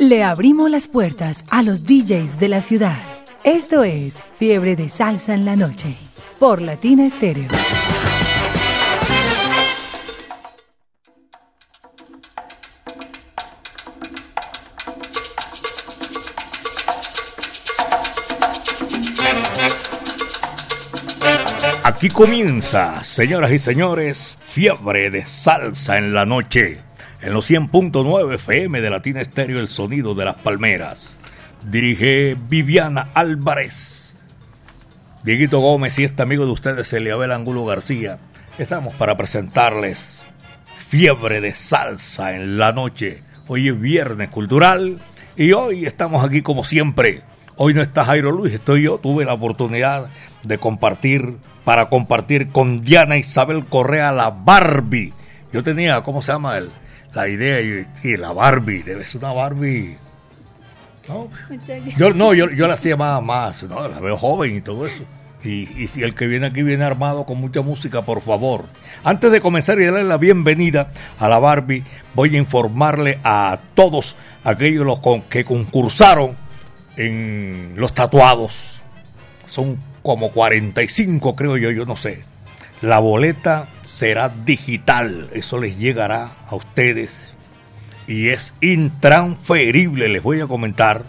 [0.00, 2.96] Le abrimos las puertas a los DJs de la ciudad.
[3.42, 5.92] Esto es Fiebre de Salsa en la Noche
[6.38, 7.48] por Latina Estéreo.
[21.82, 26.87] Aquí comienza, señoras y señores, Fiebre de Salsa en la Noche
[27.20, 31.14] en los 100.9 FM de Latina Estéreo El Sonido de las Palmeras.
[31.68, 34.14] Dirige Viviana Álvarez.
[35.24, 38.18] Dieguito Gómez y este amigo de ustedes, Eliabel Angulo García,
[38.56, 40.22] estamos para presentarles
[40.88, 43.22] Fiebre de Salsa en la noche.
[43.48, 44.98] Hoy es Viernes Cultural
[45.36, 47.22] y hoy estamos aquí como siempre.
[47.56, 48.98] Hoy no está Jairo Luis, estoy yo.
[48.98, 50.08] Tuve la oportunidad
[50.44, 55.12] de compartir, para compartir con Diana Isabel Correa la Barbie.
[55.52, 56.70] Yo tenía, ¿cómo se llama él?
[57.14, 59.96] La idea y, la Barbie, debe ser una Barbie.
[61.08, 61.28] No,
[61.96, 63.88] yo, no, yo, la hacía más, más, ¿no?
[63.88, 65.04] la veo joven y todo eso.
[65.42, 68.64] Y, si el que viene aquí viene armado con mucha música, por favor.
[69.04, 70.88] Antes de comenzar y darle la bienvenida
[71.18, 76.36] a la Barbie, voy a informarle a todos aquellos los que concursaron
[76.96, 78.80] en los tatuados.
[79.46, 82.24] Son como 45, creo yo, yo no sé.
[82.80, 87.34] La boleta será digital, eso les llegará a ustedes
[88.06, 90.08] y es intransferible.
[90.08, 91.02] Les voy a comentar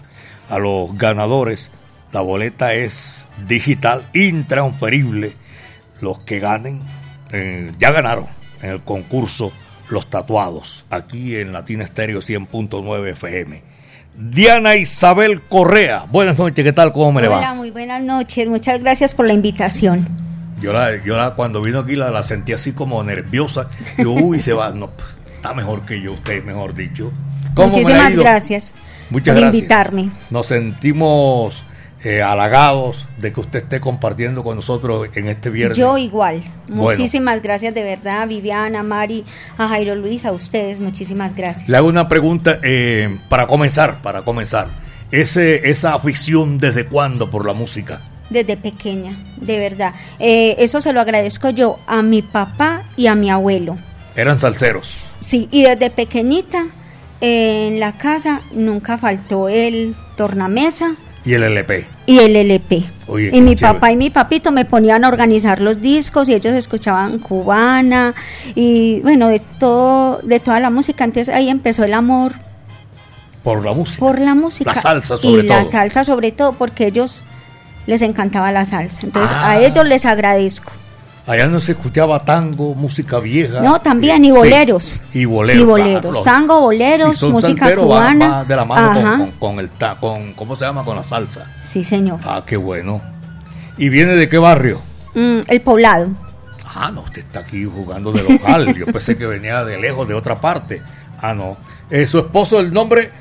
[0.49, 1.69] a los ganadores,
[2.11, 5.33] la boleta es digital, intransferible.
[6.01, 6.81] Los que ganen
[7.31, 8.25] eh, ya ganaron
[8.63, 9.51] en el concurso
[9.89, 13.61] Los Tatuados, aquí en Latina Estéreo 100.9 FM.
[14.17, 16.93] Diana Isabel Correa, buenas noches, ¿qué tal?
[16.93, 17.37] ¿Cómo me le va?
[17.37, 20.28] Hola, muy buenas noches, muchas gracias por la invitación.
[20.59, 23.69] Yo la, yo la, cuando vino aquí la, la sentí así como nerviosa.
[23.97, 24.71] Y uy, se va.
[24.71, 24.89] No,
[25.33, 27.11] está mejor que yo, usted, mejor dicho.
[27.55, 28.73] Muchísimas gracias
[29.09, 30.09] Muchas por invitarme.
[30.29, 31.63] Nos sentimos
[32.03, 35.77] eh, halagados de que usted esté compartiendo con nosotros en este viernes.
[35.77, 36.43] Yo igual.
[36.67, 39.25] Muchísimas gracias de verdad, Viviana, Mari,
[39.57, 40.79] a Jairo Luis, a ustedes.
[40.79, 41.67] Muchísimas gracias.
[41.67, 44.67] Le hago una pregunta eh, para comenzar, para comenzar.
[45.11, 47.99] Ese, esa afición desde cuándo por la música?
[48.29, 49.93] Desde pequeña, de verdad.
[50.19, 53.77] Eh, eso se lo agradezco yo a mi papá y a mi abuelo.
[54.15, 55.17] ¿Eran salseros?
[55.19, 56.65] Sí, y desde pequeñita
[57.21, 60.95] en la casa nunca faltó el tornamesa.
[61.25, 61.85] ¿Y el LP?
[62.05, 62.83] Y el LP.
[63.31, 67.19] y mi papá y mi papito me ponían a organizar los discos y ellos escuchaban
[67.19, 68.15] cubana
[68.55, 71.03] y bueno, de todo, de toda la música.
[71.03, 72.33] Entonces ahí empezó el amor.
[73.43, 73.99] Por la música.
[73.99, 74.73] Por la música.
[74.73, 75.57] La salsa sobre y todo.
[75.57, 77.23] La salsa sobre todo porque ellos
[77.89, 79.01] les encantaba la salsa.
[79.03, 79.59] Entonces a ah.
[79.59, 80.71] ellos les agradezco.
[81.25, 83.61] Allá no se escuchaba tango, música vieja.
[83.61, 84.99] No, también, y boleros.
[85.13, 85.61] y boleros.
[85.61, 86.23] Y boleros.
[86.23, 88.43] tango, boleros, música cubana.
[88.45, 89.69] de la mano con, el
[89.99, 90.83] con, ¿cómo se llama?
[90.83, 91.45] Con la salsa.
[91.61, 92.19] Sí, señor.
[92.23, 93.01] Ah, qué bueno.
[93.77, 94.81] ¿Y viene de qué barrio?
[95.13, 96.09] Mm, el poblado.
[96.65, 98.73] Ah, no, usted está aquí jugando de local.
[98.75, 100.81] Yo pensé que venía de lejos, de otra parte.
[101.21, 101.57] Ah, no.
[101.89, 103.11] Eh, ¿Su esposo, el nombre?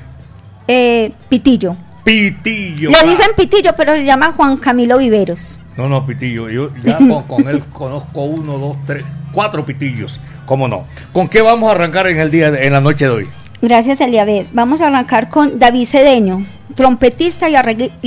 [0.67, 1.75] Eh, Pitillo.
[2.03, 2.89] Pitillo.
[2.89, 5.59] Le dicen Pitillo, pero se llama Juan Camilo Viveros.
[5.77, 6.49] No, no, Pitillo.
[6.49, 10.19] Yo ya con, él conozco uno, dos, tres, cuatro Pitillos.
[10.45, 10.85] ¿Cómo no?
[11.13, 13.27] ¿Con qué vamos a arrancar en el día, en la noche de hoy?
[13.61, 14.47] Gracias, Eliabeth.
[14.53, 16.45] Vamos a arrancar con David Cedeño,
[16.75, 17.55] trompetista y,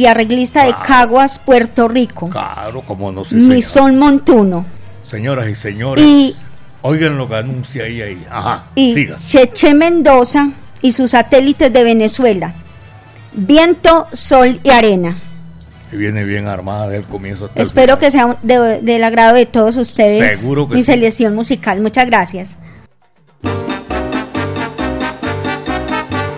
[0.07, 2.31] arreglista de Caguas, Puerto Rico.
[2.31, 3.37] Claro, como no sé.
[3.37, 4.65] Misón Montuno.
[5.03, 6.49] Señoras y señores,
[6.81, 8.27] oigan lo que anuncia ahí, ahí.
[8.31, 12.55] Ajá, y Cheche Mendoza y sus satélites de Venezuela.
[13.35, 15.17] Viento, sol y arena.
[15.91, 17.51] viene bien armada del comienzo.
[17.55, 20.41] Espero que sea del agrado de todos ustedes.
[20.41, 21.81] Seguro que Mi selección musical.
[21.81, 22.57] Muchas gracias.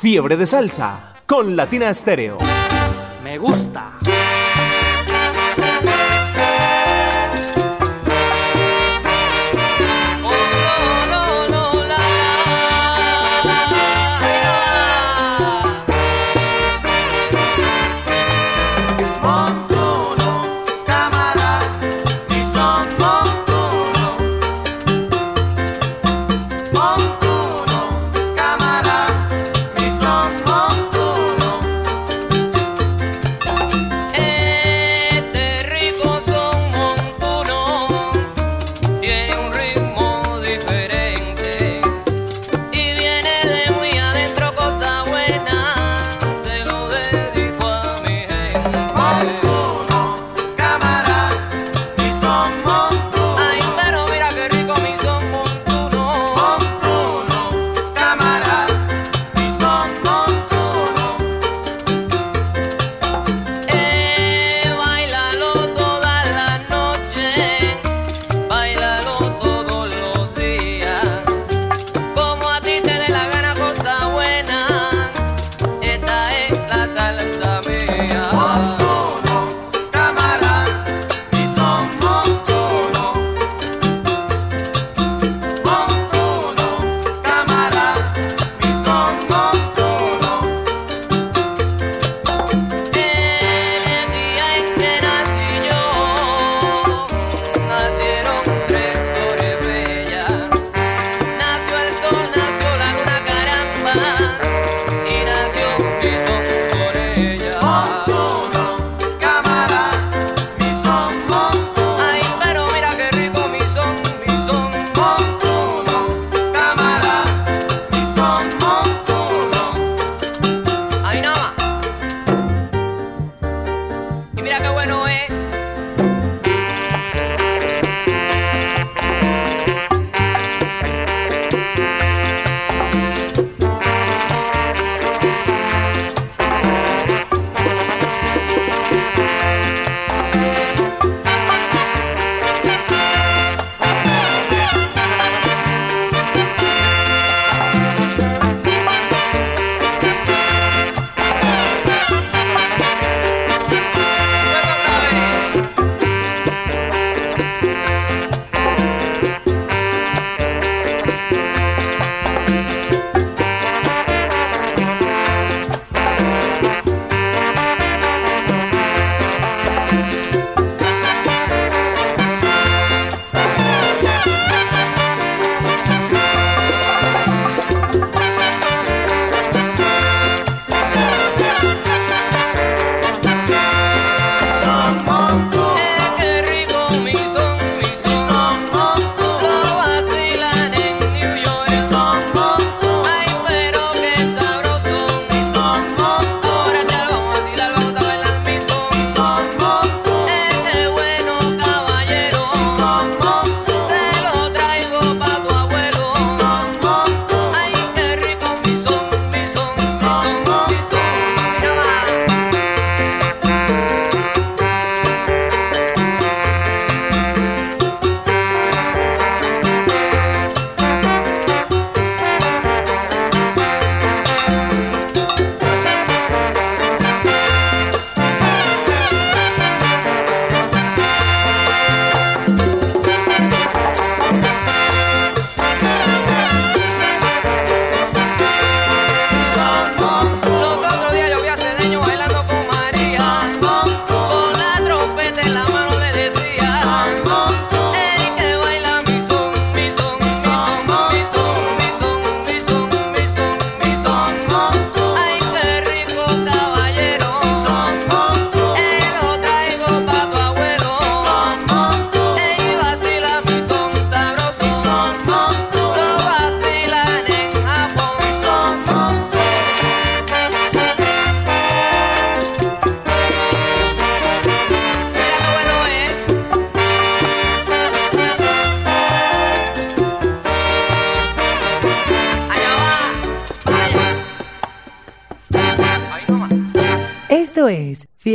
[0.01, 2.39] Fiebre de salsa con Latina Estéreo.
[3.23, 3.95] Me gusta.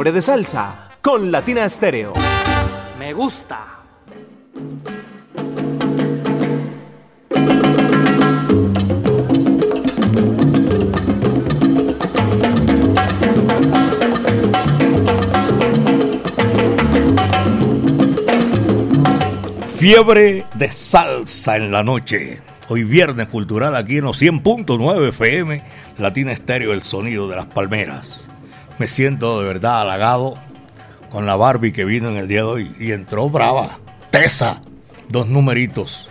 [0.00, 2.14] Fiebre de Salsa con Latina Estéreo.
[2.98, 3.82] Me gusta.
[19.76, 22.40] Fiebre de salsa en la noche.
[22.68, 25.62] Hoy viernes cultural aquí en los 100.9 FM,
[25.98, 28.29] Latina Estéreo, el sonido de las palmeras.
[28.80, 30.36] Me siento de verdad halagado
[31.10, 33.78] con la Barbie que vino en el día de hoy y entró brava,
[34.10, 34.62] pesa,
[35.10, 36.08] dos numeritos,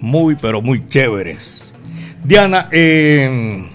[0.00, 1.72] muy pero muy chéveres.
[2.24, 3.68] Diana, eh,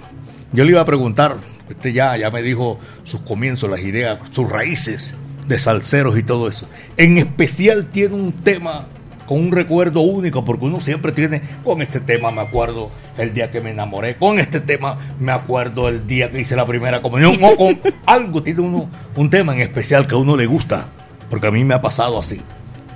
[0.51, 1.37] yo le iba a preguntar,
[1.69, 5.15] usted ya, ya me dijo sus comienzos, las ideas, sus raíces
[5.47, 6.67] de salseros y todo eso.
[6.97, 8.87] En especial tiene un tema
[9.27, 13.51] con un recuerdo único, porque uno siempre tiene, con este tema me acuerdo el día
[13.51, 17.37] que me enamoré, con este tema me acuerdo el día que hice la primera comunión,
[17.43, 20.87] o con algo, tiene uno un tema en especial que a uno le gusta,
[21.29, 22.41] porque a mí me ha pasado así.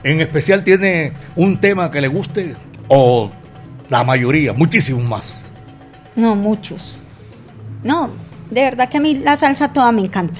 [0.04, 2.56] En especial tiene un tema que le guste,
[2.88, 3.30] o
[3.90, 5.42] la mayoría, muchísimos más.
[6.16, 6.96] No, muchos.
[7.84, 8.10] No,
[8.50, 10.40] de verdad que a mí la salsa toda me encanta.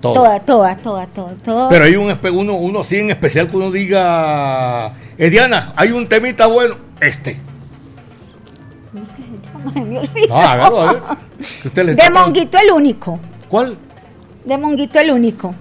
[0.00, 4.92] Toda, toda, toda, toda, Pero hay un uno, uno así en especial que uno diga
[5.18, 6.76] eh, Diana, hay un temita bueno.
[7.00, 7.38] Este.
[10.28, 11.96] No, hágalo, a ver.
[11.96, 13.18] de Monguito el único.
[13.48, 13.76] ¿Cuál?
[14.44, 15.54] De Monguito el único.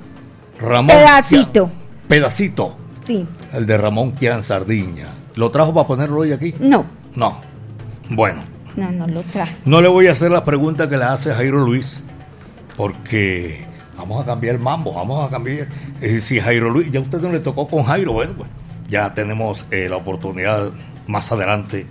[0.60, 0.96] Ramón.
[0.96, 1.70] Pedacito.
[2.08, 2.78] pedacito.
[3.06, 3.26] Sí.
[3.54, 5.08] El de Ramón Kian Sardiña.
[5.36, 6.54] ¿Lo trajo para ponerlo hoy aquí?
[6.60, 6.86] No.
[7.16, 7.42] No.
[8.10, 8.42] Bueno.
[8.76, 9.56] No, no lo traje.
[9.66, 12.04] No le voy a hacer la pregunta que le hace Jairo Luis,
[12.76, 13.66] porque
[13.98, 15.68] vamos a cambiar el mambo, vamos a cambiar.
[16.22, 18.50] si Jairo Luis, ya usted no le tocó con Jairo, bueno, pues
[18.96, 20.72] ya tenemos eh, la oportunidad
[21.06, 21.86] más adelante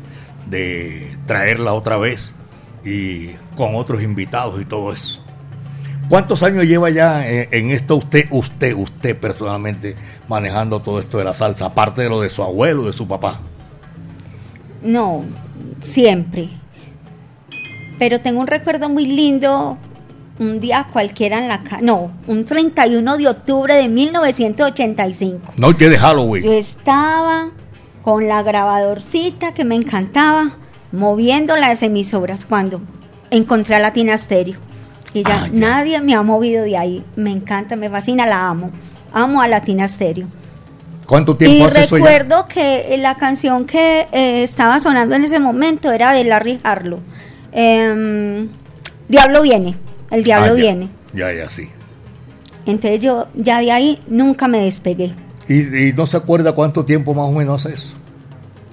[0.49, 2.35] de traerla otra vez
[2.83, 5.23] y con otros invitados y todo eso.
[6.09, 9.97] ¿Cuántos años lleva ya eh, en, esto usted, usted, usted personalmente
[10.29, 13.39] manejando todo esto de la salsa, aparte de lo de su abuelo, de su papá?
[14.83, 15.25] No,
[15.83, 16.49] siempre.
[17.99, 19.77] Pero tengo un recuerdo muy lindo
[20.39, 25.53] un día cualquiera en la casa, no, un 31 de octubre de 1985.
[25.57, 26.45] Noche de Halloween.
[26.45, 27.51] Yo estaba
[28.03, 30.57] con la grabadorcita que me encantaba,
[30.93, 32.81] moviendo las emisoras cuando
[33.31, 34.59] encontré a Latina Stereo.
[35.13, 37.05] Y ya, ah, nadie me ha movido de ahí.
[37.15, 38.71] Me encanta, me fascina, la amo.
[39.13, 40.27] Amo a Latina Stereo.
[41.07, 41.97] ¿Cuánto tiempo hace eso?
[41.97, 46.59] Y recuerdo que la canción que eh, estaba sonando en ese momento era de Larry
[46.63, 46.99] Harlow.
[47.53, 48.49] Em,
[49.09, 49.77] Diablo viene.
[50.15, 50.89] El diablo ah, viene.
[51.13, 51.69] Ya, ya, sí.
[52.67, 55.13] Entonces yo ya de ahí nunca me despegué.
[55.49, 57.93] ¿Y, no se acuerda cuánto tiempo más o menos eso?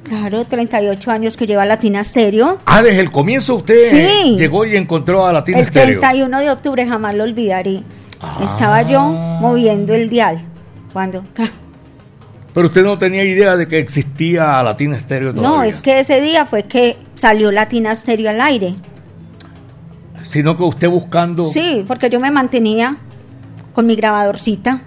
[0.03, 2.59] Claro, 38 años que lleva Latina Stereo.
[2.65, 5.95] Ah, desde el comienzo usted llegó y encontró a Latina Stereo.
[5.95, 7.81] El 31 de octubre jamás lo olvidaré.
[8.43, 9.39] Estaba yo ah.
[9.41, 10.43] moviendo el dial
[10.93, 11.23] cuando...
[12.53, 15.57] Pero usted no tenía idea de que existía Latina Stereo todavía.
[15.57, 18.75] No, es que ese día fue que salió Latina Stereo al aire
[20.23, 21.45] sino que usted buscando...
[21.45, 22.97] Sí, porque yo me mantenía
[23.73, 24.83] con mi grabadorcita.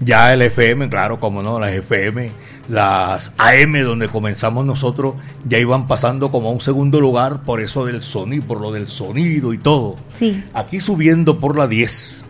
[0.00, 2.30] Ya el FM, claro, como no, las FM,
[2.68, 5.14] las AM donde comenzamos nosotros
[5.44, 8.88] ya iban pasando como a un segundo lugar por eso del sonido, por lo del
[8.88, 9.96] sonido y todo.
[10.14, 10.42] Sí.
[10.54, 12.24] Aquí subiendo por la 10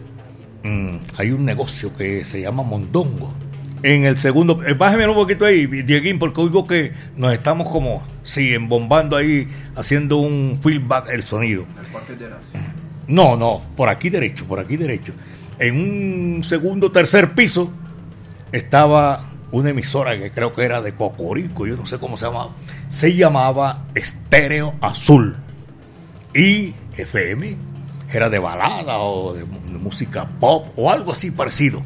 [0.64, 3.32] mm, hay un negocio que se llama Mondongo
[3.82, 4.62] en el segundo.
[4.64, 9.48] Eh, bájeme un poquito ahí, Dieguín, porque oigo que nos estamos como, sí, embombando ahí,
[9.76, 11.66] haciendo un feedback el sonido.
[13.06, 15.12] No, no, por aquí derecho, por aquí derecho.
[15.58, 17.70] En un segundo, tercer piso
[18.52, 22.54] estaba una emisora que creo que era de Cocorico, yo no sé cómo se llamaba.
[22.88, 25.36] Se llamaba Estéreo Azul.
[26.34, 27.56] Y FM
[28.12, 31.82] era de balada o de música pop o algo así parecido.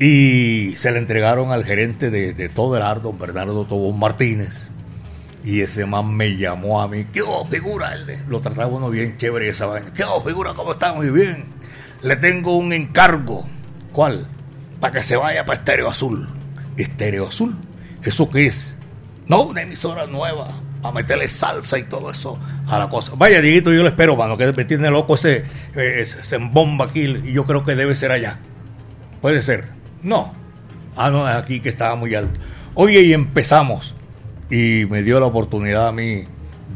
[0.00, 4.70] Y se le entregaron al gerente de, todo el don Bernardo Tobón Martínez.
[5.44, 7.04] Y ese man me llamó a mí.
[7.04, 7.94] ¿Qué oh, figura?
[8.28, 9.92] Lo trataba uno bien chévere esa vaina.
[9.92, 10.54] ¿Qué oh, figura?
[10.54, 10.94] ¿Cómo está?
[10.94, 11.44] Muy bien.
[12.02, 13.46] Le tengo un encargo.
[13.92, 14.26] ¿Cuál?
[14.80, 16.28] Para que se vaya para Estéreo Azul.
[16.76, 17.54] ¿Estéreo Azul?
[18.02, 18.76] ¿Eso qué es?
[19.26, 20.48] No, una emisora nueva.
[20.82, 23.12] A meterle salsa y todo eso a la cosa.
[23.16, 27.04] Vaya, Dieguito, yo lo espero, mano, que me tiene loco ese, eh, ese, bomba aquí.
[27.24, 28.38] Y yo creo que debe ser allá.
[29.22, 29.83] Puede ser.
[30.04, 30.32] No.
[30.96, 32.38] Ah, no, es aquí que estaba muy alto.
[32.74, 33.94] Oye, y empezamos.
[34.50, 36.24] Y me dio la oportunidad a mí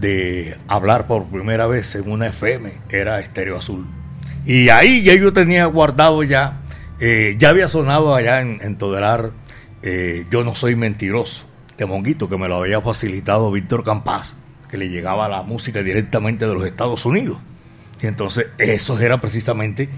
[0.01, 3.87] de hablar por primera vez en una FM, era Estéreo Azul.
[4.47, 6.61] Y ahí ya yo tenía guardado ya,
[7.01, 9.33] eh, ya había sonado allá en, Todelar,
[9.83, 11.45] eh, Yo no soy mentiroso,
[11.77, 14.35] de Monguito, que me lo había facilitado Víctor Campas,
[14.71, 17.39] que le llegaba la música directamente de los Estados Unidos.
[18.01, 19.89] Y entonces eso era precisamente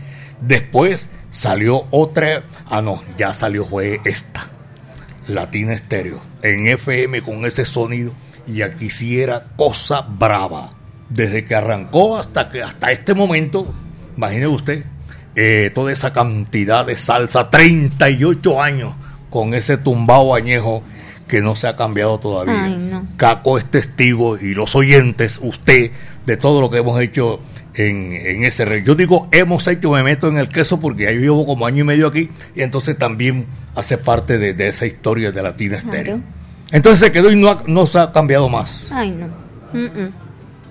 [0.40, 4.48] después salió otra, ah no, ya salió fue esta,
[5.28, 8.12] Latina Estéreo, en FM con ese sonido
[8.46, 10.72] y aquí sí era cosa brava.
[11.08, 13.74] Desde que arrancó hasta, que, hasta este momento,
[14.16, 14.84] imagine usted,
[15.34, 18.94] eh, toda esa cantidad de salsa, 38 años
[19.28, 20.82] con ese tumbao añejo
[21.26, 23.02] que no se ha cambiado todavía.
[23.16, 25.92] Caco es testigo y los oyentes, usted,
[26.26, 27.40] de todo lo que hemos hecho
[27.88, 28.82] en, en ese rey.
[28.84, 31.80] Yo digo hemos hecho, me meto en el queso porque ya yo llevo como año
[31.82, 36.20] y medio aquí y entonces también hace parte de, esa historia de Latina Estéreo.
[36.72, 38.88] Entonces se quedó y no, no se ha cambiado más.
[38.92, 39.26] Ay, no.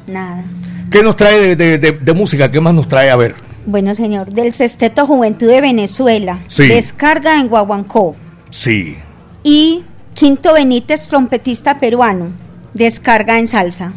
[0.08, 0.44] Nada.
[0.90, 2.52] ¿Qué nos trae de, música?
[2.52, 3.36] ¿Qué más nos trae a ver?
[3.66, 6.40] Bueno, señor, del Sexteto Juventud de Venezuela.
[6.48, 6.68] Sí.
[6.68, 8.16] Descarga en Guaguancó.
[8.50, 8.98] Sí.
[9.44, 12.30] Y Quinto Benítez, trompetista peruano.
[12.74, 13.94] Descarga en salsa.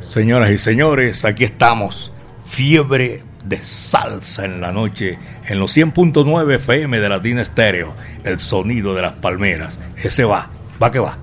[0.00, 2.12] Señoras y señores, aquí estamos.
[2.54, 7.96] Fiebre de salsa en la noche en los 100.9 FM de Latina Estéreo.
[8.22, 9.80] El sonido de las palmeras.
[9.96, 10.48] Ese va,
[10.80, 11.18] va que va.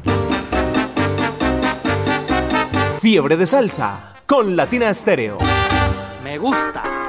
[2.99, 5.37] Fiebre de salsa con Latina Estéreo.
[6.21, 7.00] Me gusta.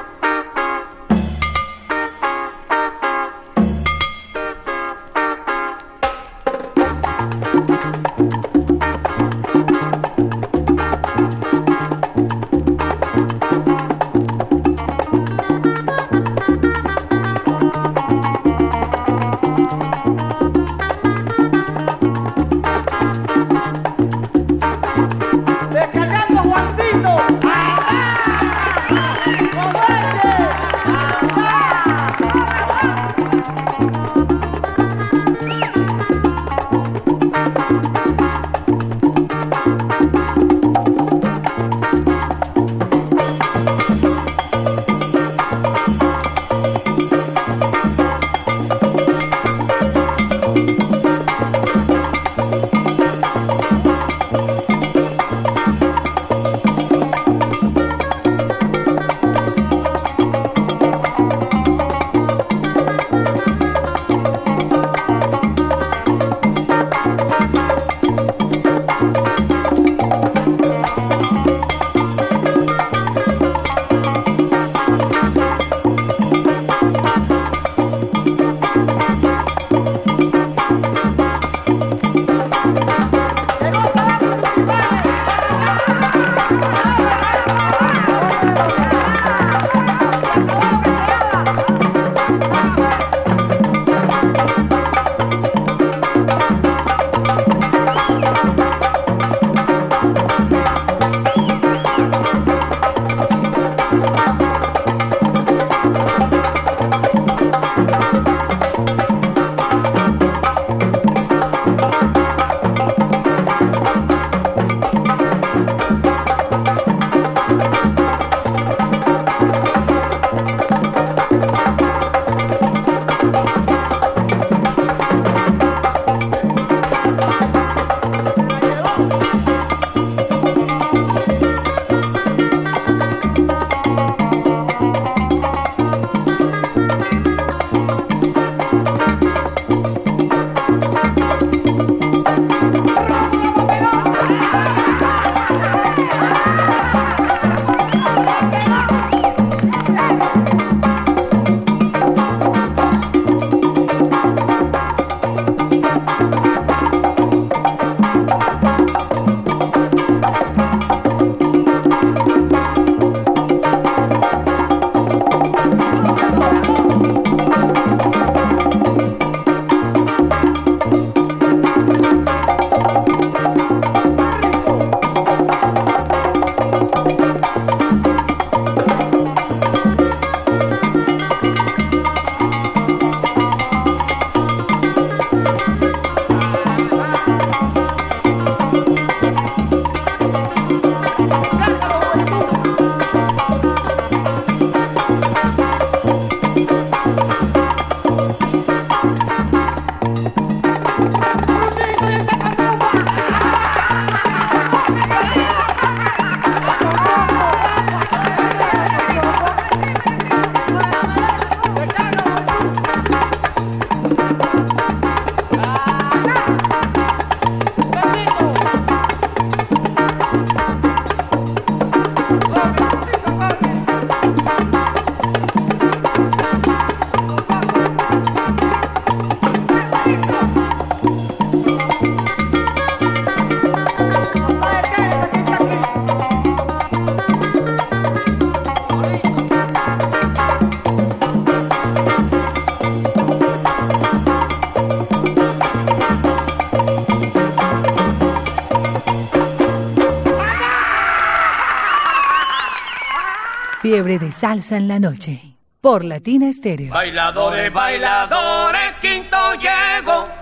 [253.93, 255.55] Fiebre de salsa en la noche.
[255.79, 256.91] Por Latina Estéreo.
[256.91, 260.32] Bailadores, bailadores, quinto llego.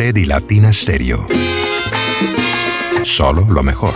[0.00, 1.26] Latina Stereo.
[3.02, 3.92] Solo lo mejor.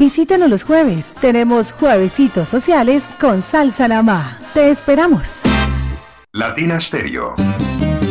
[0.00, 1.12] Visítanos los jueves.
[1.20, 4.38] Tenemos juevesitos sociales con Salsa Namá.
[4.54, 5.42] Te esperamos.
[6.32, 7.34] Latina Stereo.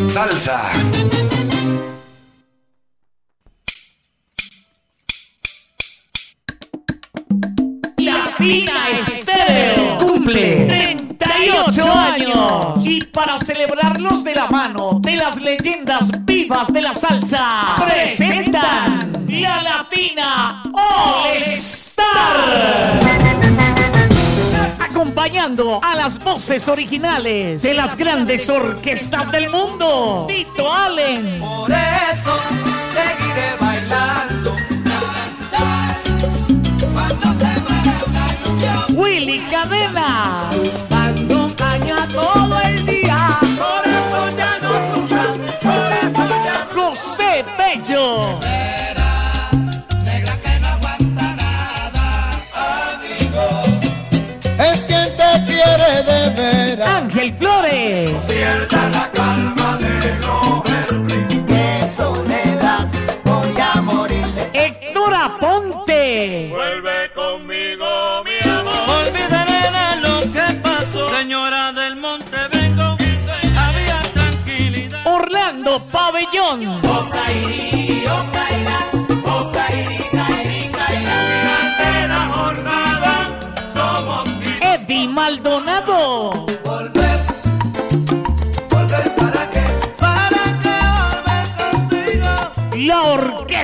[0.08, 0.70] Salsa.
[7.98, 11.09] Latina Estéreo cumple
[11.40, 17.78] 38 años y para celebrarlos de la mano de las leyendas vivas de la salsa
[17.78, 23.00] presentan la Latina All Star
[24.80, 30.26] acompañando a las voces originales de las grandes orquestas del mundo.
[30.28, 31.40] Tito Allen.
[31.40, 32.38] Por eso
[32.94, 34.56] seguiré bailando.
[36.92, 38.98] Cuando se muera una ilusión.
[38.98, 40.89] Willy Cadenas.
[47.70, 48.40] José Bello.
[50.04, 52.06] negra que no aguanta nada.
[52.96, 53.46] Amigo.
[54.58, 56.88] Es quien te quiere de veras.
[56.88, 58.12] Ángel Flores.
[58.72, 59.12] La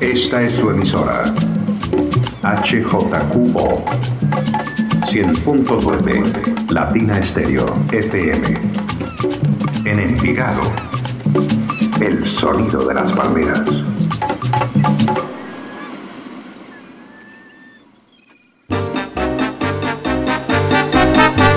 [0.02, 1.34] Esta es su emisora.
[2.44, 3.86] HJQO
[5.16, 8.60] 100.9 Latina Estéreo FM.
[9.86, 10.62] En Envigado.
[12.02, 13.64] El sonido de las palmeras.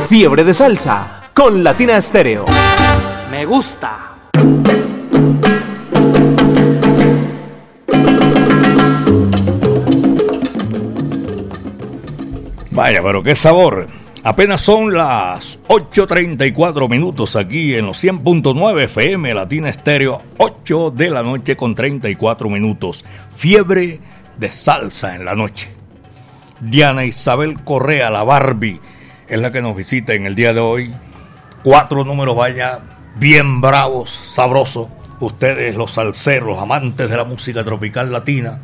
[0.06, 2.44] Fiebre de salsa con Latina Estéreo.
[3.28, 4.17] Me gusta.
[12.88, 13.86] Vaya, pero qué sabor.
[14.24, 21.22] Apenas son las 8.34 minutos aquí en los 100.9 FM Latina Estéreo, 8 de la
[21.22, 23.04] noche con 34 minutos.
[23.36, 24.00] Fiebre
[24.38, 25.68] de salsa en la noche.
[26.62, 28.80] Diana Isabel Correa, la Barbie,
[29.28, 30.90] es la que nos visita en el día de hoy.
[31.62, 32.78] Cuatro números, vaya,
[33.16, 34.88] bien bravos, sabrosos.
[35.20, 38.62] Ustedes, los salseros, amantes de la música tropical latina,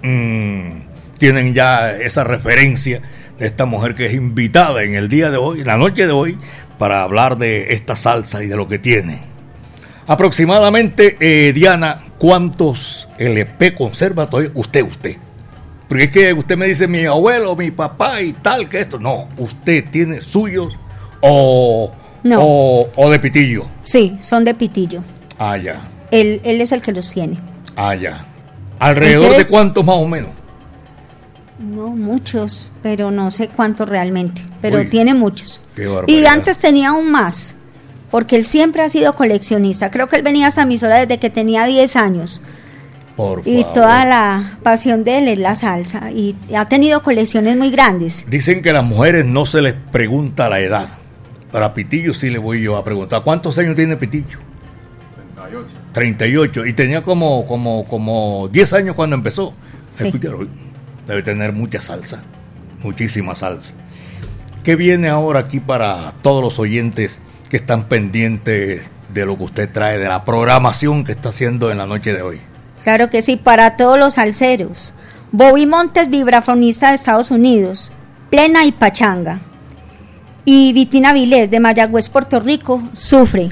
[0.00, 3.02] mm, tienen ya esa referencia
[3.38, 6.12] de esta mujer que es invitada en el día de hoy, en la noche de
[6.12, 6.38] hoy,
[6.78, 9.22] para hablar de esta salsa y de lo que tiene.
[10.06, 15.16] Aproximadamente, eh, Diana, ¿cuántos LP conserva todavía usted, usted?
[15.88, 18.98] Porque es que usted me dice mi abuelo, mi papá y tal, que esto.
[18.98, 20.74] No, usted tiene suyos
[21.20, 21.90] o,
[22.22, 22.40] No.
[22.42, 23.66] o, o de pitillo.
[23.82, 25.02] Sí, son de pitillo.
[25.38, 25.80] Ah, ya.
[26.10, 27.38] Él, él es el que los tiene.
[27.76, 28.24] Ah, ya.
[28.78, 30.30] ¿Alrededor de cuántos más o menos?
[31.58, 34.42] No, muchos, pero no sé cuántos realmente.
[34.60, 35.60] Pero Uy, tiene muchos.
[35.76, 37.54] qué Y antes tenía aún más,
[38.10, 39.90] porque él siempre ha sido coleccionista.
[39.90, 42.40] Creo que él venía a esta emisora desde que tenía 10 años.
[43.16, 43.74] Por Y favor.
[43.74, 46.10] toda la pasión de él es la salsa.
[46.10, 48.24] Y ha tenido colecciones muy grandes.
[48.28, 50.88] Dicen que a las mujeres no se les pregunta la edad.
[51.52, 53.22] Para Pitillo sí le voy yo a preguntar.
[53.22, 54.38] ¿Cuántos años tiene Pitillo?
[55.36, 55.66] 38.
[55.92, 56.66] 38.
[56.66, 59.54] Y tenía como, como, como 10 años cuando empezó.
[59.88, 60.06] Sí.
[60.08, 60.48] Escucharon,
[61.06, 62.22] Debe tener mucha salsa.
[62.82, 63.74] Muchísima salsa.
[64.62, 67.18] ¿Qué viene ahora aquí para todos los oyentes
[67.50, 71.78] que están pendientes de lo que usted trae, de la programación que está haciendo en
[71.78, 72.40] la noche de hoy?
[72.82, 74.92] Claro que sí, para todos los salseros.
[75.32, 77.90] Bobby Montes, vibrafonista de Estados Unidos,
[78.30, 79.40] plena y pachanga.
[80.44, 83.50] Y Vitina Vilés, de Mayagüez, Puerto Rico, sufre.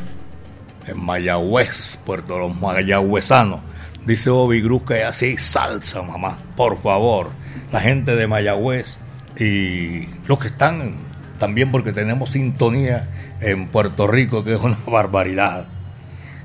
[0.86, 3.60] En Mayagüez, Puerto los mayagüezanos.
[4.04, 6.38] Dice Bobby Cruz que así salsa, mamá.
[6.56, 7.30] Por favor,
[7.72, 8.98] la gente de Mayagüez
[9.38, 10.94] y los que están
[11.38, 13.04] también porque tenemos sintonía
[13.40, 15.66] en Puerto Rico, que es una barbaridad.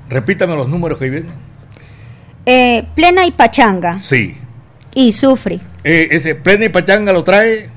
[0.08, 1.32] Repítame los números que vienen.
[2.46, 4.00] Eh, plena y pachanga.
[4.00, 4.36] Sí.
[4.94, 5.60] Y sufre.
[5.84, 7.68] Eh, ese plena y pachanga lo trae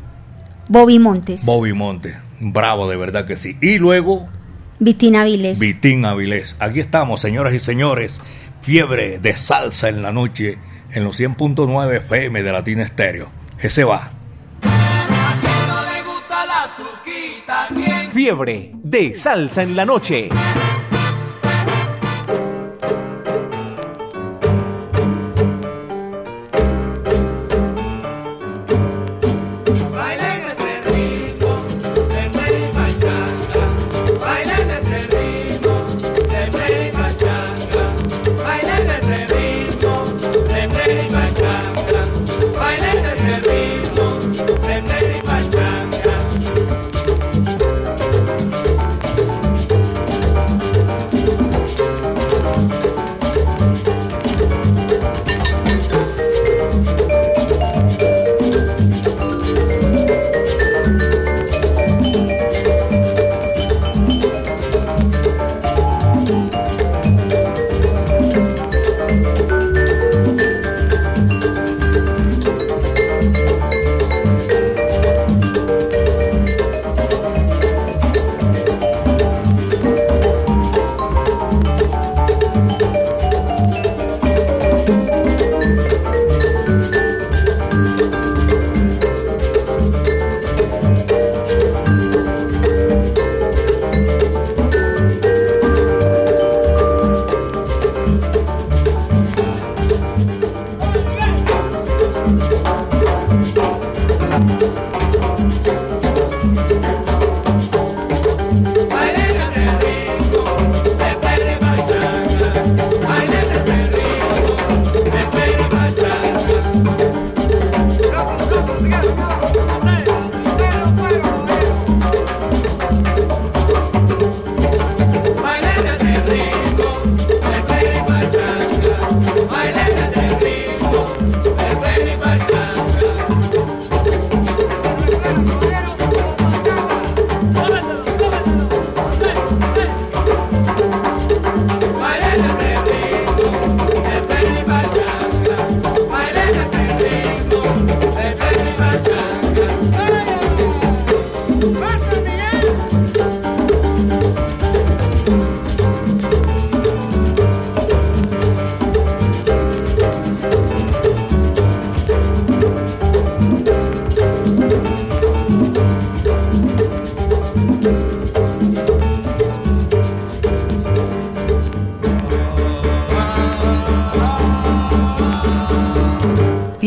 [0.68, 1.46] Bobby Montes.
[1.46, 2.16] Bobby Monte.
[2.40, 3.58] Bravo, de verdad que sí.
[3.62, 4.30] Y luego
[4.82, 5.60] Vitina Vilés.
[5.60, 6.56] Vitín Avilés.
[6.60, 8.20] Aquí estamos, señoras y señores.
[8.62, 10.58] Fiebre de salsa en la noche
[10.94, 13.30] en los 100.9 FM de Latina Estéreo.
[13.60, 14.12] Ese va.
[18.12, 20.30] Fiebre de salsa en la noche.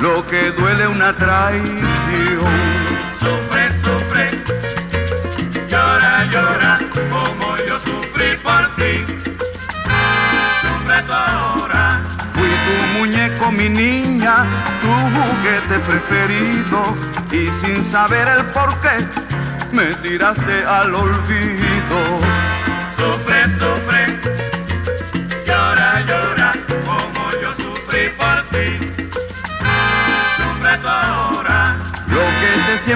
[0.00, 2.50] Lo que duele una traición.
[3.20, 4.30] sufre, sufre,
[5.68, 6.78] llora, llora,
[7.10, 9.04] como yo sufrí por ti.
[10.62, 12.00] Sufre tú ahora,
[12.32, 14.46] Fui tu muñeca mi niña,
[14.80, 16.94] tu juguete preferido
[17.30, 19.06] y sin saber el por qué
[19.72, 21.98] me tiraste al olvido.
[22.96, 24.35] Sufre, sufre,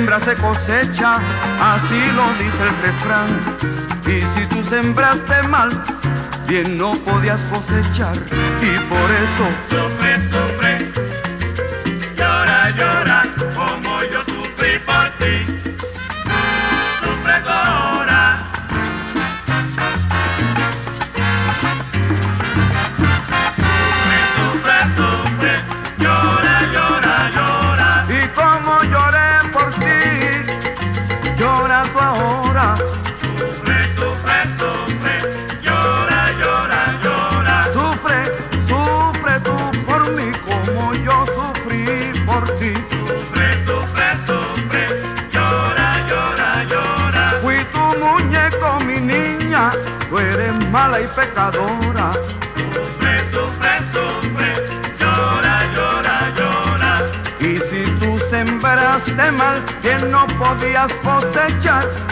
[0.01, 1.17] siembra se cosecha,
[1.61, 3.29] así lo dice el refrán.
[4.07, 5.85] Y si tú sembraste mal,
[6.49, 8.17] bien no podías cosechar.
[8.63, 9.45] Y por eso
[51.53, 54.51] Sufre, sufre, sufre,
[54.99, 57.11] llora, llora, llora.
[57.41, 62.10] Y si tú sembraste mal, bien no podías cosechar.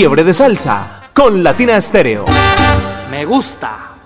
[0.00, 2.24] Fiebre de salsa con Latina Estéreo.
[3.10, 3.96] Me gusta.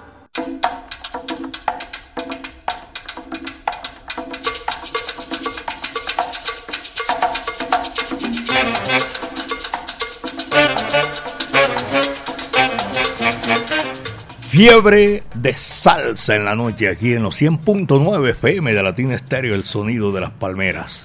[14.48, 19.62] Fiebre de salsa en la noche aquí en los 100.9 FM de Latina Estéreo, el
[19.62, 21.03] sonido de las palmeras.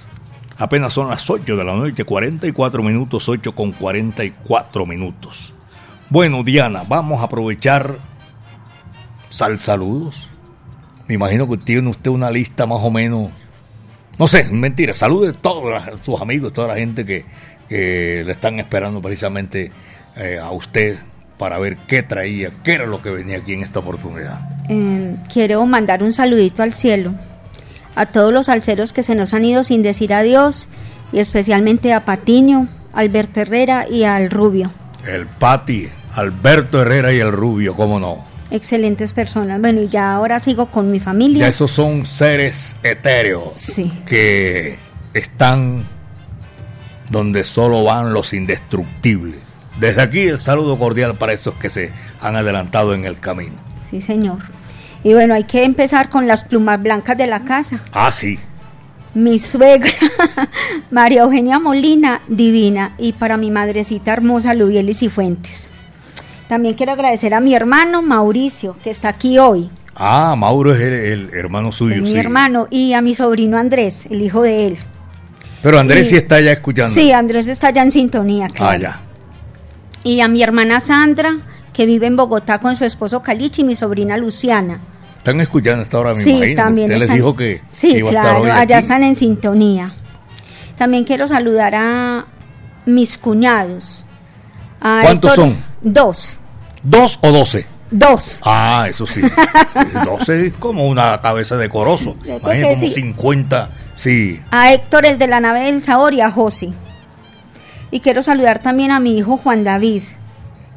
[0.60, 5.54] Apenas son las 8 de la noche, 44 minutos, 8 con 44 minutos.
[6.10, 7.96] Bueno, Diana, vamos a aprovechar
[9.30, 10.28] sal saludos.
[11.08, 13.30] Me imagino que tiene usted una lista más o menos.
[14.18, 17.24] No sé, mentira, salude a todos sus amigos, toda la gente que,
[17.66, 19.72] que le están esperando precisamente
[20.14, 20.98] eh, a usted
[21.38, 24.42] para ver qué traía, qué era lo que venía aquí en esta oportunidad.
[24.68, 27.14] Eh, quiero mandar un saludito al cielo
[27.94, 30.68] a todos los salseros que se nos han ido sin decir adiós
[31.12, 34.70] y especialmente a Patiño, Alberto Herrera y al Rubio.
[35.06, 38.24] El Pati, Alberto Herrera y el Rubio, cómo no.
[38.50, 39.60] Excelentes personas.
[39.60, 41.40] Bueno, y ya ahora sigo con mi familia.
[41.40, 43.92] Ya esos son seres etéreos Sí.
[44.06, 44.78] que
[45.14, 45.84] están
[47.10, 49.40] donde solo van los indestructibles.
[49.78, 53.54] Desde aquí el saludo cordial para esos que se han adelantado en el camino.
[53.88, 54.38] Sí, señor.
[55.02, 57.80] Y bueno, hay que empezar con las plumas blancas de la casa.
[57.92, 58.38] Ah, sí.
[59.14, 59.90] Mi suegra,
[60.90, 62.92] María Eugenia Molina, divina.
[62.98, 65.70] Y para mi madrecita hermosa, Lubielis y Fuentes.
[66.48, 69.70] También quiero agradecer a mi hermano Mauricio, que está aquí hoy.
[69.94, 72.16] Ah, Mauro es el, el hermano suyo, Es mi sí.
[72.18, 72.66] hermano.
[72.70, 74.78] Y a mi sobrino Andrés, el hijo de él.
[75.62, 76.90] Pero Andrés Y- sí está ya escuchando.
[76.90, 78.48] Sí, Andrés está ya en sintonía.
[78.48, 78.70] claro.
[78.70, 79.00] Ah, ya.
[80.02, 81.38] Y a mi hermana Sandra,
[81.80, 84.80] que vive en Bogotá con su esposo Calichi y mi sobrina Luciana.
[85.16, 86.62] Están escuchando hasta ahora, me sí, imagino.
[86.62, 88.84] también Usted les están- dijo que Sí, iba a estar claro, hoy allá aquí.
[88.84, 89.94] están en sintonía.
[90.76, 92.26] También quiero saludar a
[92.84, 94.04] mis cuñados.
[94.78, 95.64] A ¿Cuántos Héctor- son?
[95.80, 96.36] Dos.
[96.82, 97.64] ¿Dos o doce?
[97.90, 98.40] Dos.
[98.44, 99.22] Ah, eso sí.
[100.04, 102.14] doce es como una cabeza de corozo.
[102.26, 102.88] Imagínate como sí.
[102.90, 103.70] 50.
[103.94, 104.38] Sí.
[104.50, 106.74] A Héctor, el de la nave del sabor, y a Josi.
[107.90, 110.02] Y quiero saludar también a mi hijo Juan David,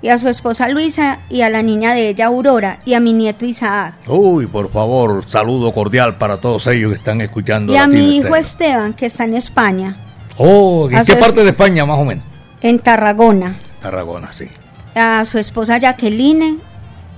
[0.04, 3.14] y a su esposa Luisa, y a la niña de ella Aurora, y a mi
[3.14, 3.96] nieto Isaac.
[4.08, 7.74] Uy, por favor, saludo cordial para todos ellos que están escuchando.
[7.74, 8.36] Y a mi hijo.
[8.36, 9.96] Esteban, que está en España,
[10.38, 12.24] Oh, ¿en a qué parte de España más o menos?
[12.62, 13.56] en Tarragona.
[13.82, 14.48] Tarragona, sí.
[14.96, 16.60] a su esposa Jacqueline,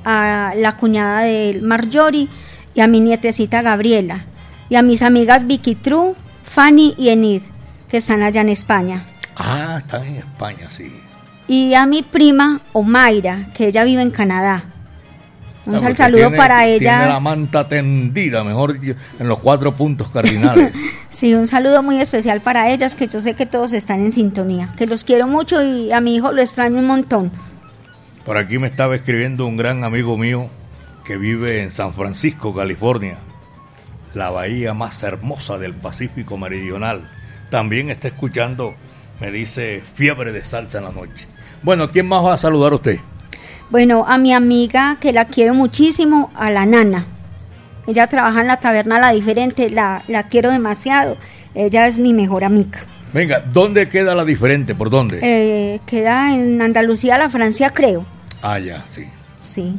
[0.05, 2.27] a la cuñada de Marjorie
[2.73, 4.25] y a mi nietecita Gabriela
[4.69, 6.13] y a mis amigas Vicky True,
[6.43, 7.41] Fanny y Enid
[7.89, 9.03] que están allá en España
[9.35, 10.91] Ah, están en España, sí.
[11.47, 14.63] Y a mi prima Omaira que ella vive en Canadá.
[15.67, 20.73] Un Ah, saludo tiene- para Tiene la manta tendida, mejor en los cuatro puntos cardinales.
[21.09, 24.73] Sí, un saludo muy especial para ellas que yo sé que todos están en sintonía,
[24.77, 27.31] que los quiero mucho y a mi hijo lo extraño un montón.
[28.25, 30.49] Por aquí me estaba escribiendo un gran amigo mío
[31.05, 33.15] que vive en San Francisco, California,
[34.13, 37.09] la bahía más hermosa del Pacífico Meridional.
[37.49, 38.75] También está escuchando,
[39.21, 41.27] me dice, fiebre de salsa en la noche.
[41.65, 42.99] Bueno, ¿quién más va a saludar a usted?
[43.71, 47.07] Bueno, a mi amiga que la quiero muchísimo, a la nana.
[47.87, 51.17] Ella trabaja en la taberna La Diferente, la, la quiero demasiado.
[51.55, 52.81] Ella es mi mejor amiga.
[53.13, 54.75] Venga, ¿dónde queda la diferente?
[54.75, 55.19] ¿Por dónde?
[55.23, 58.05] Eh, queda en Andalucía, la Francia, creo.
[58.43, 59.07] Ah, ya, sí.
[59.41, 59.73] Sí.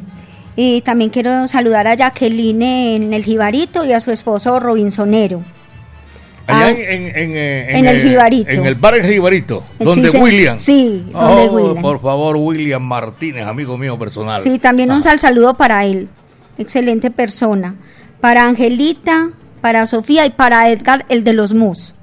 [0.57, 5.41] Y también quiero saludar a Jacqueline en el Jibarito y a su esposo Robinsonero.
[6.47, 8.49] Allá Ah, en, en- en, eh, en el Jibarito.
[8.49, 10.57] En el bar El Jibarito, donde William.
[10.57, 11.81] sí, donde Oh, William.
[11.81, 14.41] Por favor, William Martínez, amigo mío personal.
[14.41, 16.07] Sí, también un Ah, sal saludo para él.
[16.57, 17.75] Excelente persona.
[18.21, 19.29] Para Angelita,
[19.61, 21.93] para Sofía y para Edgar, el de los Mus.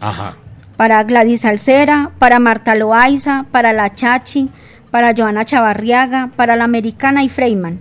[0.00, 0.34] Ajá.
[0.76, 4.50] Para Gladys Alcera, para Marta Loaiza, para la Chachi,
[4.90, 7.78] para Joana Chavarriaga, para la Americana y Freyman.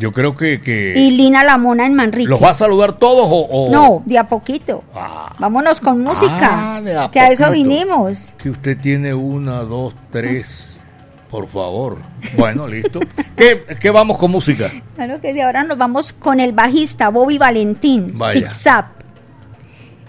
[0.00, 2.28] Yo creo que, que Y Lina Lamona en Manrique.
[2.28, 4.82] los va a saludar todos o, o- No, de a poquito.
[4.94, 6.76] Ah, Vámonos con música.
[6.76, 8.32] Ah, de a que a eso vinimos.
[8.42, 10.76] que usted tiene una, dos, tres.
[11.30, 11.98] Por favor.
[12.36, 12.98] Bueno, listo.
[13.36, 14.68] ¿Qué, qué vamos con música?
[14.96, 18.52] Claro que sí, ahora nos vamos con el bajista Bobby Valentín, Vaya.
[18.52, 18.86] Zap.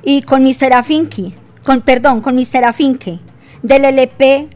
[0.03, 0.73] Y con Mr.
[0.73, 2.63] Afinki, con, perdón, con Mr.
[2.65, 3.19] Afinque,
[3.61, 4.47] del LP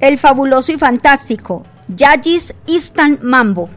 [0.00, 3.70] El Fabuloso y Fantástico, Yagis Instant Mambo,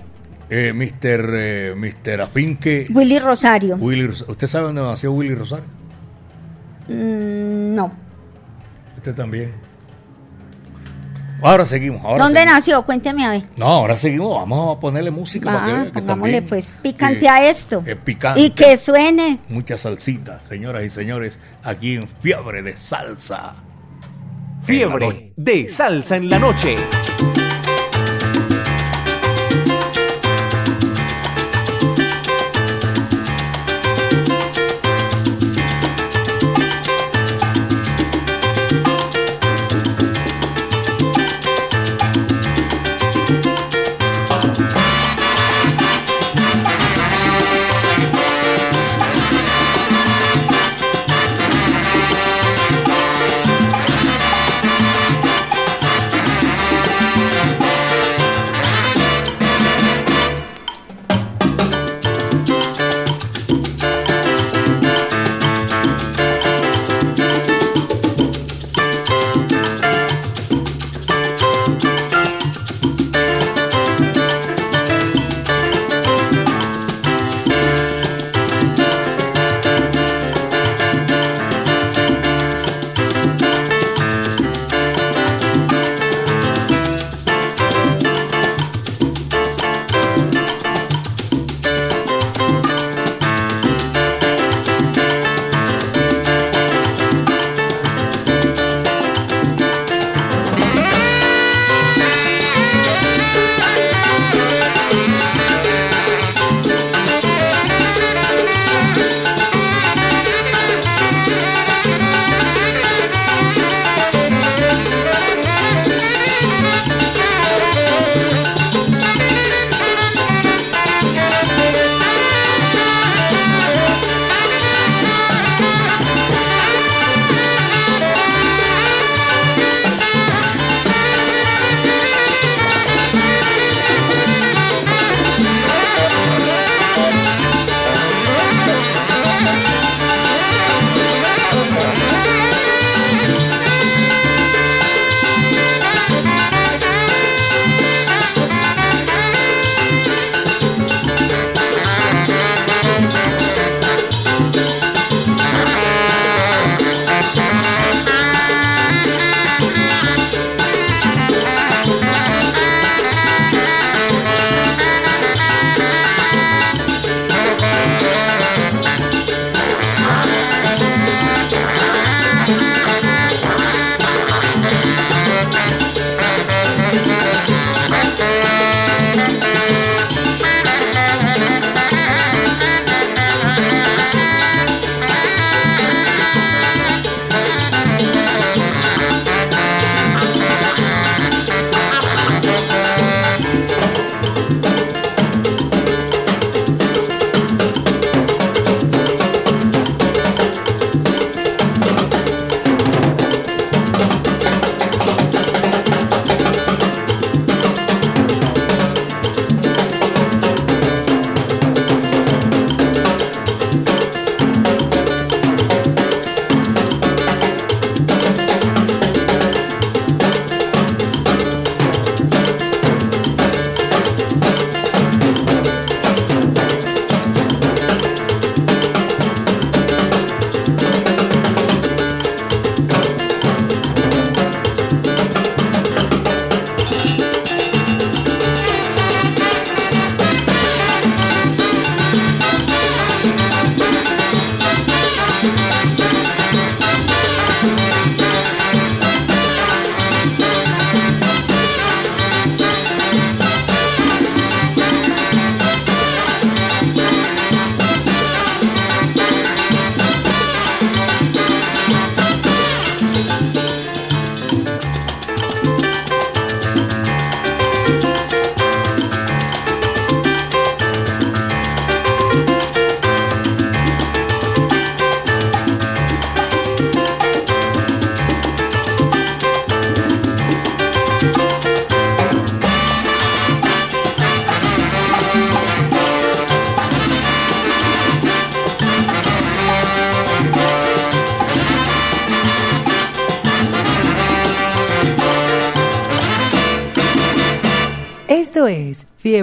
[0.50, 1.30] Eh, Mr.
[1.34, 2.22] eh, Mr.
[2.22, 2.88] Afinque.
[2.94, 3.76] Willy Rosario.
[3.78, 5.66] Willy ¿Usted sabe dónde nació Willy Rosario?
[6.88, 7.92] Mm, no.
[8.98, 9.52] Usted también.
[11.42, 12.04] Ahora seguimos.
[12.04, 12.54] Ahora ¿Dónde seguimos.
[12.56, 12.86] nació?
[12.86, 13.44] Cuénteme a ver.
[13.58, 14.36] No, ahora seguimos.
[14.36, 17.84] Vamos a ponerle música para que Ah, que también, pues picante eh, a esto.
[17.86, 18.40] Es picante.
[18.42, 19.40] Y que suene.
[19.50, 23.56] Mucha salsita, señoras y señores, aquí en Fiebre de Salsa.
[24.64, 26.76] Fiebre de salsa en la noche.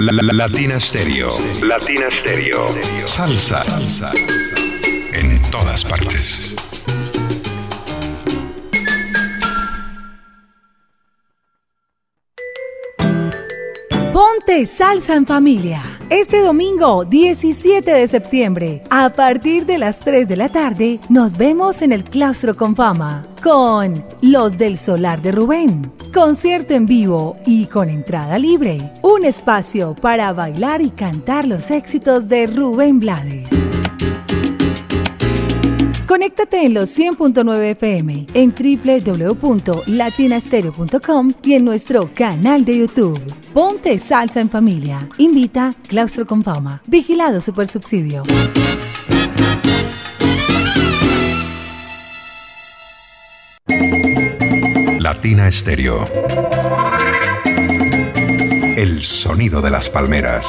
[0.00, 1.30] Latina Stereo.
[1.60, 2.68] Latina Stereo.
[3.04, 3.62] Salsa.
[3.62, 4.10] Salsa.
[5.12, 6.56] En todas partes.
[14.14, 15.82] Ponte salsa en familia.
[16.08, 21.82] Este domingo 17 de septiembre, a partir de las 3 de la tarde, nos vemos
[21.82, 25.90] en el Claustro con Fama con Los del Solar de Rubén.
[26.12, 28.92] Concierto en vivo y con entrada libre.
[29.02, 33.48] Un espacio para bailar y cantar los éxitos de Rubén Blades.
[36.06, 43.20] Conéctate en los 100.9 FM, en www.latinastereo.com y en nuestro canal de YouTube.
[43.54, 45.08] Ponte salsa en familia.
[45.18, 46.82] Invita Claustro con Fama.
[46.86, 48.24] Vigilado Supersubsidio.
[55.20, 56.08] Latina Estéreo.
[58.74, 60.48] El sonido de las palmeras.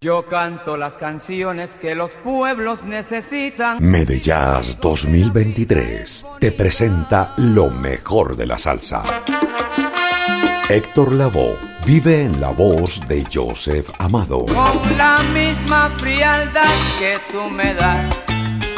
[0.00, 3.78] Yo canto las canciones que los pueblos necesitan.
[3.80, 9.02] Medellas 2023 te presenta lo mejor de la salsa.
[10.68, 14.46] Héctor Lavoe vive en la voz de Joseph Amado.
[14.46, 18.29] Con la misma frialdad que tú me das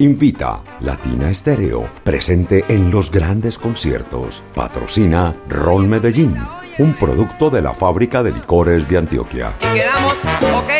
[0.00, 4.42] Invita Latina Estéreo, presente en los grandes conciertos.
[4.54, 6.42] Patrocina Ron Medellín,
[6.78, 9.58] un producto de la fábrica de licores de Antioquia.
[9.58, 10.14] Quedamos,
[10.54, 10.70] ¿ok?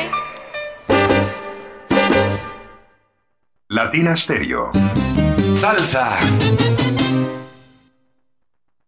[3.68, 4.70] Latina Stereo.
[5.54, 6.18] Salsa.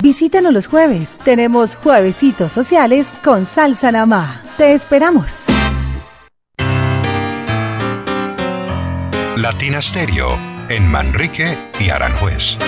[0.00, 1.18] Visítanos los jueves.
[1.24, 4.42] Tenemos juevesitos sociales con salsa namá.
[4.56, 5.46] Te esperamos.
[9.36, 10.38] Latina Stereo
[10.68, 12.58] en Manrique y Aranjuez.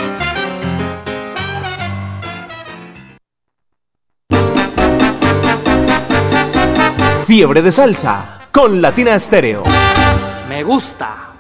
[7.27, 9.63] Fiebre de salsa con Latina Stereo.
[10.49, 11.31] Me gusta.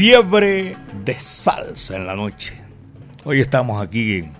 [0.00, 2.54] Fiebre de salsa en la noche.
[3.24, 4.30] Hoy estamos aquí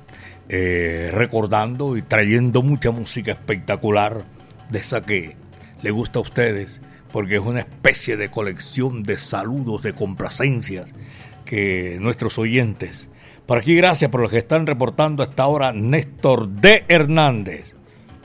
[0.49, 4.25] eh, recordando y trayendo mucha música espectacular
[4.71, 5.37] de esa que
[5.83, 6.81] le gusta a ustedes,
[7.13, 10.95] porque es una especie de colección de saludos, de complacencias
[11.45, 13.11] que nuestros oyentes.
[13.45, 15.75] Por aquí, gracias por los que están reportando hasta ahora.
[15.75, 16.87] Néstor D.
[16.89, 17.77] Hernández.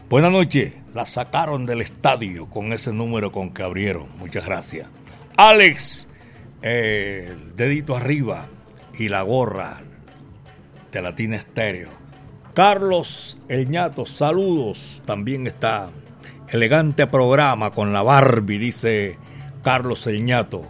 [0.08, 0.76] Buenas noches.
[0.94, 4.08] La sacaron del estadio con ese número con que abrieron.
[4.20, 4.88] Muchas gracias.
[5.36, 6.08] Alex,
[6.66, 8.48] el dedito arriba
[8.98, 9.82] y la gorra
[10.92, 11.90] de Latina Estéreo.
[12.56, 15.04] Carlos El Ñato, saludos.
[15.06, 15.92] También está
[16.50, 19.20] elegante programa con la Barbie, dice
[19.64, 20.64] Carlos El Ñato.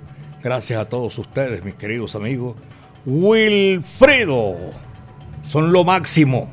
[0.44, 2.58] Gracias a todos ustedes, mis queridos amigos.
[3.06, 4.58] Wilfredo,
[5.44, 6.50] son lo máximo.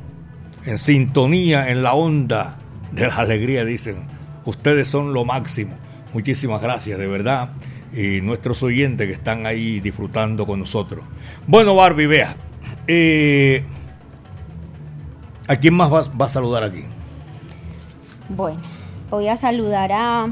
[0.65, 2.59] En sintonía, en la onda
[2.93, 4.05] de la alegría, dicen.
[4.45, 5.75] Ustedes son lo máximo.
[6.13, 7.49] Muchísimas gracias, de verdad.
[7.93, 11.03] Y nuestros oyentes que están ahí disfrutando con nosotros.
[11.47, 12.35] Bueno, Barbie, vea.
[12.87, 13.63] eh,
[15.47, 16.83] ¿A quién más vas- va a saludar aquí?
[18.29, 18.59] Bueno,
[19.09, 20.27] voy a saludar a,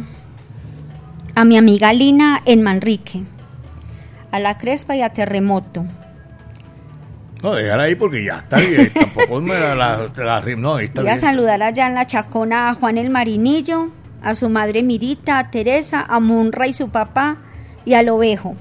[1.36, 3.24] a mi amiga Lina en Manrique,
[4.32, 5.86] a la Crespa y a Terremoto.
[7.44, 8.92] No, déjala ahí porque ya está bien.
[9.00, 12.74] Tampoco me la, la, la- No, está Voy a saludar allá en la Chacona a
[12.74, 13.90] Juan el Marinillo,
[14.24, 17.38] a su madre Mirita, a Teresa, a Munra y su papá
[17.86, 18.56] y al Ovejo.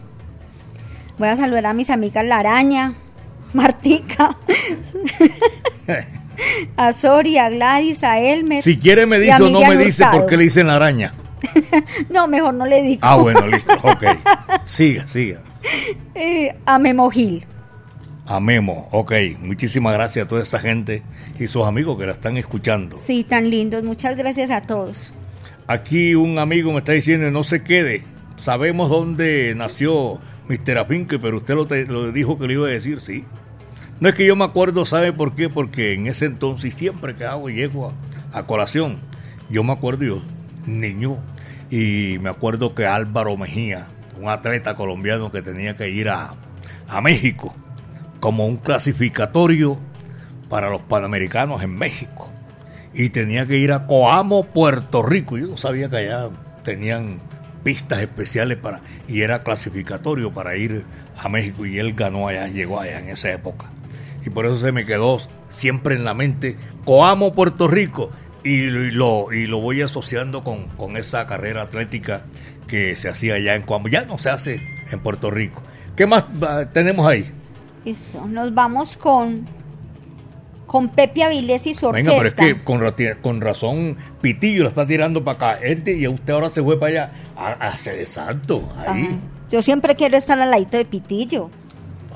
[1.19, 2.95] Voy a saludar a mis amigas La Araña,
[3.53, 4.37] Martica,
[6.77, 8.63] a Sori, a Gladys, a Elmer.
[8.63, 11.13] Si quiere me dice o no me dice por qué le dicen la araña.
[12.11, 13.01] No, mejor no le digo.
[13.03, 13.73] Ah, bueno, listo.
[13.83, 14.05] Ok.
[14.65, 15.41] Siga, siga.
[16.15, 17.47] Eh, a Memo Gil.
[18.27, 18.89] A Memo.
[18.93, 19.13] Ok.
[19.41, 21.03] Muchísimas gracias a toda esta gente
[21.39, 22.97] y sus amigos que la están escuchando.
[22.97, 23.83] Sí, tan lindos.
[23.83, 25.13] Muchas gracias a todos.
[25.67, 28.03] Aquí un amigo me está diciendo no se quede.
[28.41, 30.19] Sabemos dónde nació
[30.49, 30.79] Mr.
[30.79, 33.23] Afinque, pero usted lo, dijo que le iba a decir, sí.
[34.01, 35.51] No es que yo me acuerdo, ¿sabe por qué?
[35.51, 37.93] Porque en ese entonces siempre que hago llego
[38.33, 38.97] a, a colación.
[39.51, 40.23] Yo me acuerdo, yo,
[40.65, 41.19] niño,
[41.69, 43.89] y me acuerdo que Álvaro Mejía,
[44.19, 46.33] un atleta colombiano que tenía que ir a,
[46.89, 47.55] a México
[48.21, 49.79] como un clasificatorio
[50.49, 52.31] para los Panamericanos en México.
[52.95, 55.37] Y tenía que ir a Coamo, Puerto Rico.
[55.37, 56.31] Yo no sabía que allá
[56.65, 57.19] tenían
[57.63, 60.85] pistas especiales para y era clasificatorio para ir
[61.17, 63.67] a México y él ganó allá, llegó allá en esa época.
[64.25, 68.11] Y por eso se me quedó siempre en la mente Coamo, Puerto Rico
[68.43, 72.25] y lo, y lo, voy asociando con, con esa carrera atlética
[72.67, 73.89] que se hacía allá en Coamo.
[73.89, 75.63] Ya no se hace en Puerto Rico.
[75.97, 77.31] ¿Qué más ah, tenemos ahí?
[77.85, 78.27] Listo.
[78.27, 79.47] Nos vamos con,
[80.71, 82.11] con Pepe Avilés y su orquesta.
[82.13, 85.61] Venga, pero es que con, razón Pitillo la está tirando para acá.
[85.65, 88.63] Este, y usted ahora se fue para allá a, a hacer exacto.
[88.87, 89.07] Ahí.
[89.07, 89.17] Ajá.
[89.51, 91.51] Yo siempre quiero estar al ladito de Pitillo.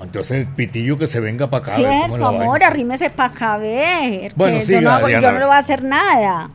[0.00, 1.74] Entonces Pitillo que se venga para acá.
[1.74, 4.32] Cierto, amor, arrímese para acá a ver.
[4.36, 5.32] Bueno, yo, no hago- yo Diana.
[5.32, 6.48] no le voy a hacer nada.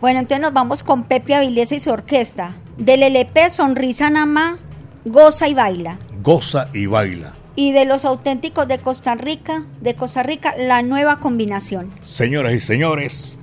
[0.00, 2.54] Bueno, entonces nos vamos con Pepe Avilés y su orquesta.
[2.76, 4.58] Del LP Sonrisa Namá,
[5.04, 5.98] Goza y Baila.
[6.22, 7.32] Goza y baila.
[7.54, 11.92] Y de los auténticos de Costa Rica, de Costa Rica, la nueva combinación.
[12.00, 13.36] Señoras y señores,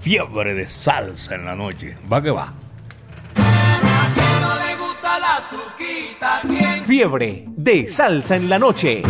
[0.00, 1.96] fiebre de salsa en la noche.
[2.10, 2.54] Va que va.
[6.84, 9.02] Fiebre de salsa en la noche.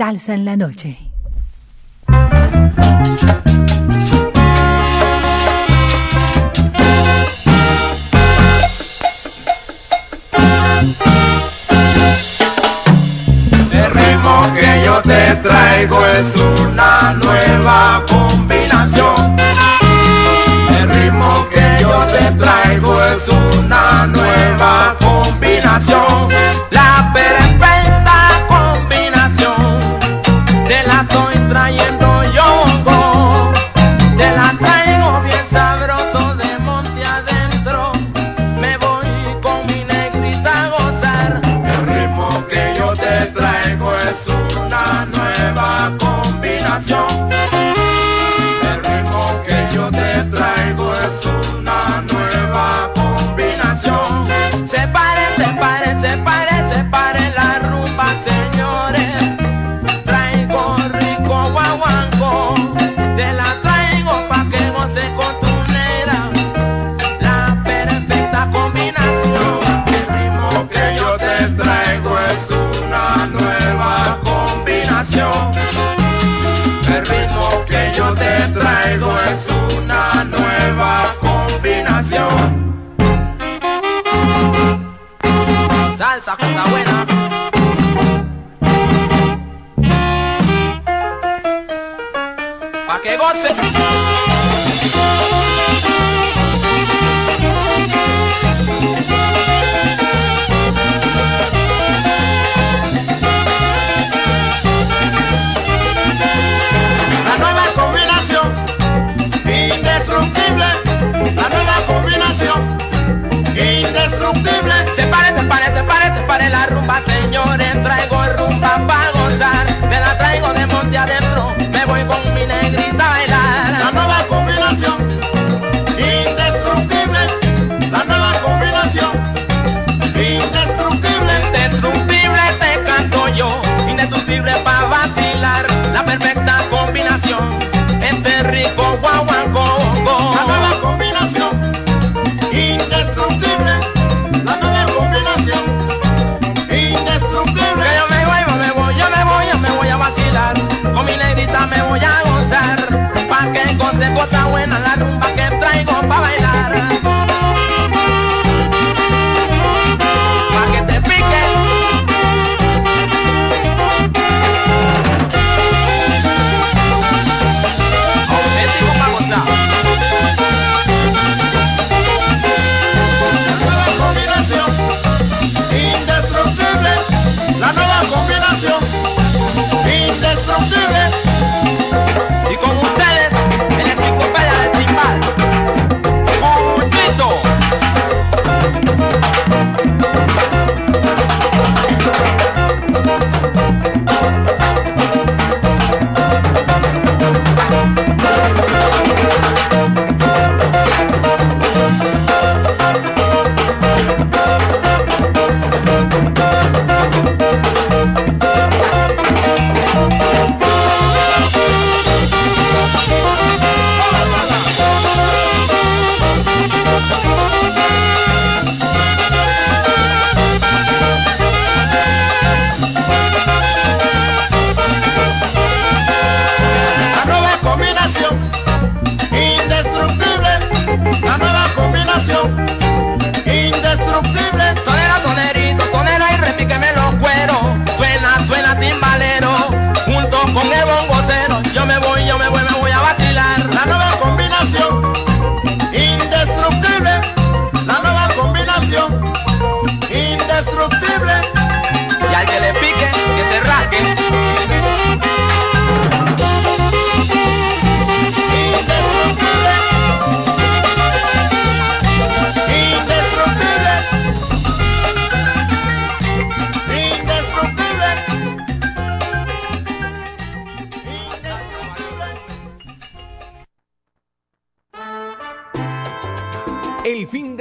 [0.00, 1.09] Salsa en la noche.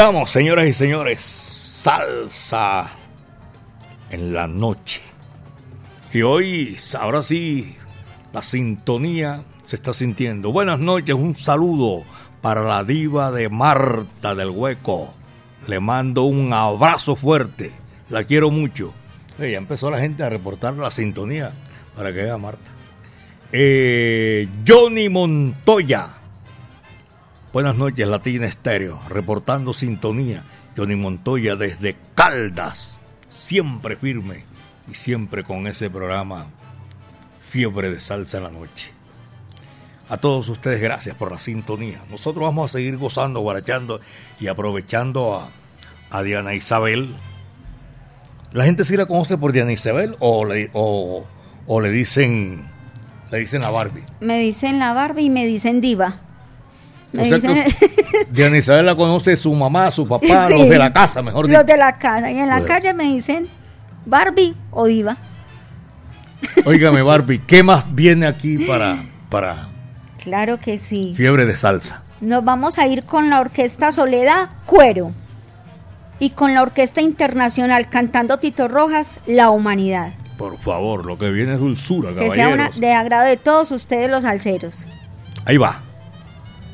[0.00, 1.20] Estamos, señoras y señores.
[1.20, 2.90] Salsa
[4.10, 5.02] en la noche.
[6.10, 7.76] Y hoy, ahora sí,
[8.32, 10.52] la sintonía se está sintiendo.
[10.52, 12.04] Buenas noches, un saludo
[12.40, 15.12] para la diva de Marta del Hueco.
[15.66, 17.70] Le mando un abrazo fuerte.
[18.08, 18.94] La quiero mucho.
[19.38, 21.52] ya empezó la gente a reportar la sintonía
[21.94, 22.70] para que vea Marta.
[23.52, 26.19] Eh, Johnny Montoya.
[27.52, 29.00] Buenas noches, Latina Estéreo.
[29.08, 30.44] Reportando sintonía.
[30.76, 33.00] Johnny Montoya desde Caldas.
[33.28, 34.44] Siempre firme
[34.90, 36.46] y siempre con ese programa
[37.50, 38.92] Fiebre de Salsa en la Noche.
[40.08, 42.00] A todos ustedes, gracias por la sintonía.
[42.10, 44.00] Nosotros vamos a seguir gozando, guarachando
[44.38, 45.48] y aprovechando
[46.10, 47.14] a, Diana Isabel.
[48.52, 51.24] ¿La gente sí la conoce por Diana Isabel o le, o
[51.80, 52.68] le dicen
[53.30, 54.04] le dicen la Barbie?
[54.20, 56.16] Me dicen la Barbie y me dicen diva.
[57.12, 60.68] Me O sea dicen- que Diana Isabel la conoce su mamá, su papá, Sí, los
[60.68, 61.58] de la casa, mejor dicho.
[61.58, 62.30] Los de la casa.
[62.30, 63.48] Y en la calle me dicen
[64.06, 65.16] Barbie o diva.
[66.64, 69.68] Óigame, Barbie, ¿qué más viene aquí para, para
[70.22, 71.12] Claro que sí.
[71.16, 72.02] fiebre de salsa?
[72.20, 75.12] Nos vamos a ir con la Orquesta Soledad Cuero
[76.18, 80.12] y con la Orquesta Internacional cantando Tito Rojas, La Humanidad.
[80.36, 82.80] Por favor, lo que viene es dulzura, Que sea una, caballeros.
[82.80, 84.86] de agrado de todos ustedes los alceros.
[85.44, 85.80] Ahí va.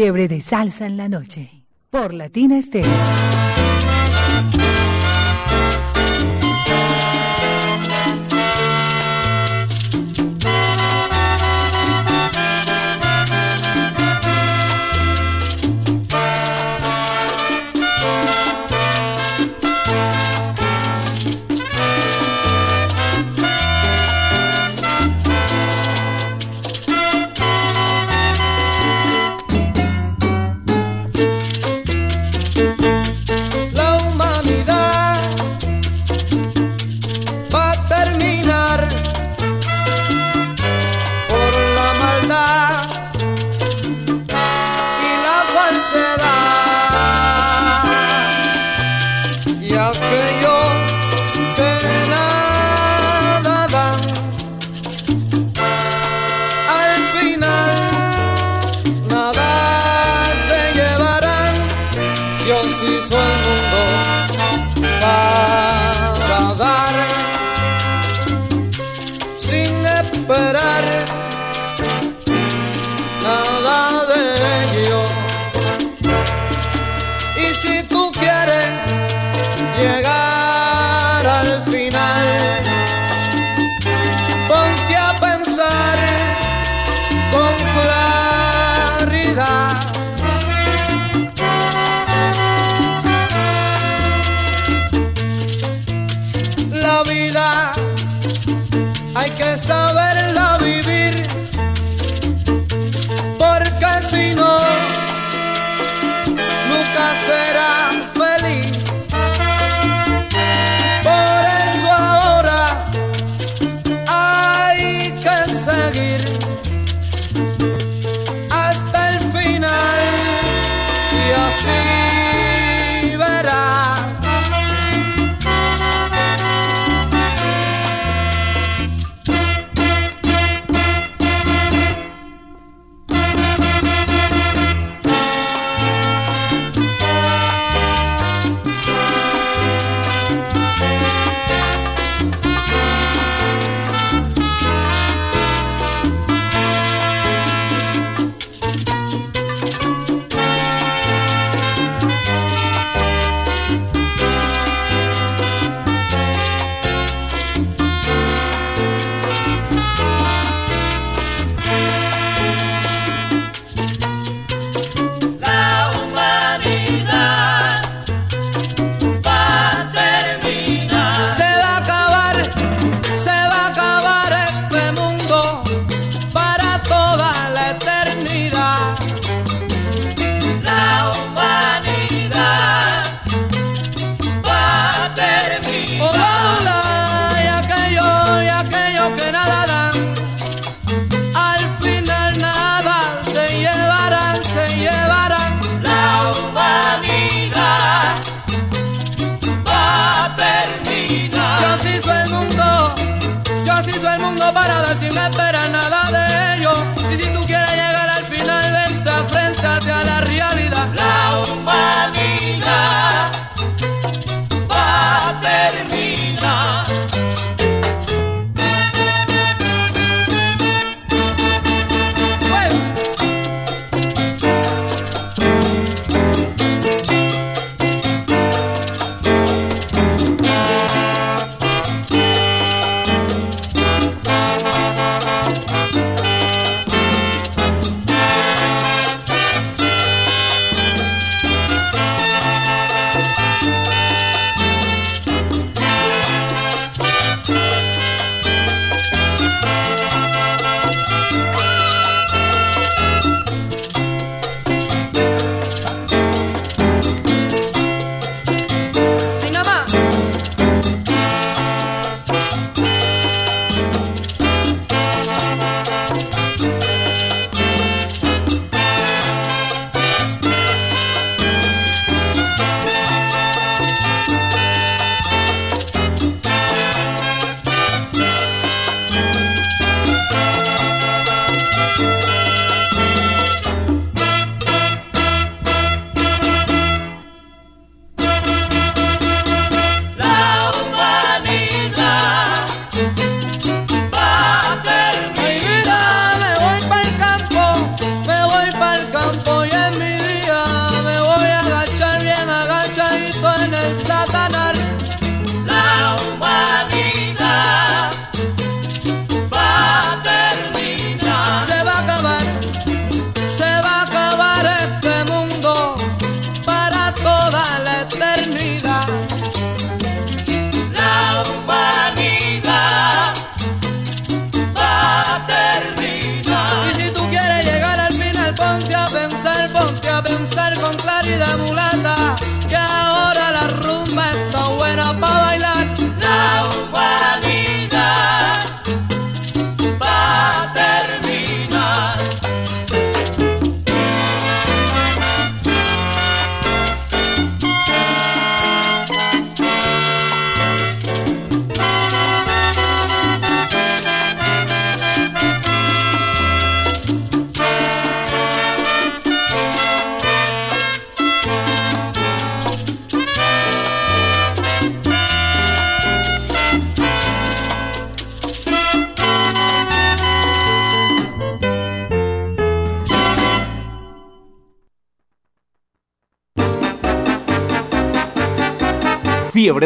[0.00, 1.64] Fiebre de salsa en la noche.
[1.90, 3.37] Por Latina Estéreo.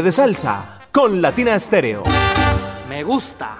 [0.00, 2.02] De Salsa con Latina Estéreo.
[2.88, 3.58] Me gusta.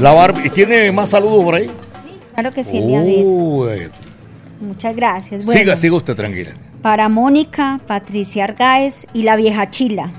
[0.00, 1.66] La Barbie, ¿tiene más saludos por ahí?
[1.66, 3.88] Sí, claro que sí, Uy.
[4.60, 5.44] Muchas gracias.
[5.44, 6.50] Siga, siga usted tranquila.
[6.82, 10.10] Para Mónica, Patricia Argáez y la vieja Chila.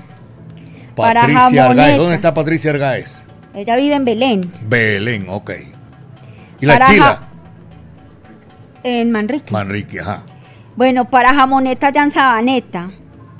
[0.94, 3.18] Patricia para Argáez, ¿dónde está Patricia Argáez?
[3.54, 4.52] Ella vive en Belén.
[4.66, 5.50] Belén, ok.
[6.60, 7.20] ¿Y la
[8.84, 9.50] en Manrique.
[9.50, 10.22] Manrique, ajá.
[10.76, 12.90] Bueno, para Jamoneta ya en Sabaneta.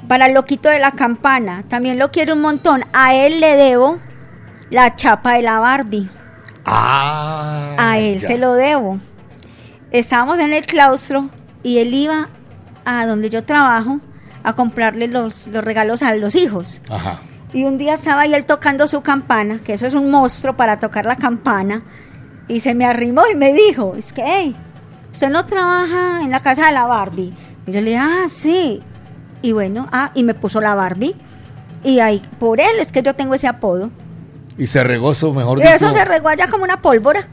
[0.09, 1.65] Para el loquito de la campana.
[1.69, 2.85] También lo quiero un montón.
[2.93, 3.99] A él le debo
[4.71, 6.09] la chapa de la Barbie.
[6.65, 7.77] Ah.
[7.79, 8.29] A él ya.
[8.29, 8.99] se lo debo.
[9.91, 11.29] Estábamos en el claustro
[11.63, 12.29] y él iba
[12.85, 14.01] a donde yo trabajo
[14.43, 16.81] a comprarle los, los regalos a los hijos.
[16.89, 17.21] Ajá.
[17.53, 20.79] Y un día estaba ahí él tocando su campana, que eso es un monstruo para
[20.81, 21.83] tocar la campana,
[22.49, 24.57] y se me arrimó y me dijo, es que, hey,
[25.13, 27.33] usted no trabaja en la casa de la Barbie.
[27.67, 28.83] Y yo le dije, ah, sí.
[29.43, 31.15] Y bueno, ah, y me puso la Barbie.
[31.83, 33.91] Y ahí, por él es que yo tengo ese apodo.
[34.57, 37.27] Y se regó eso, mejor dicho, eso se regó allá como una pólvora.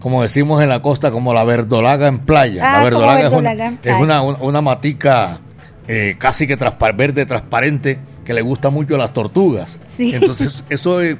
[0.00, 2.62] como decimos en la costa, como la verdolaga en playa.
[2.64, 3.98] Ah, la como verdolaga, es, verdolaga una, en es playa.
[3.98, 5.38] una, una- una matica
[5.86, 9.78] eh, casi que transpar- verde transparente que le gusta mucho a las tortugas.
[9.96, 10.14] Sí.
[10.14, 11.16] Entonces, eso eh,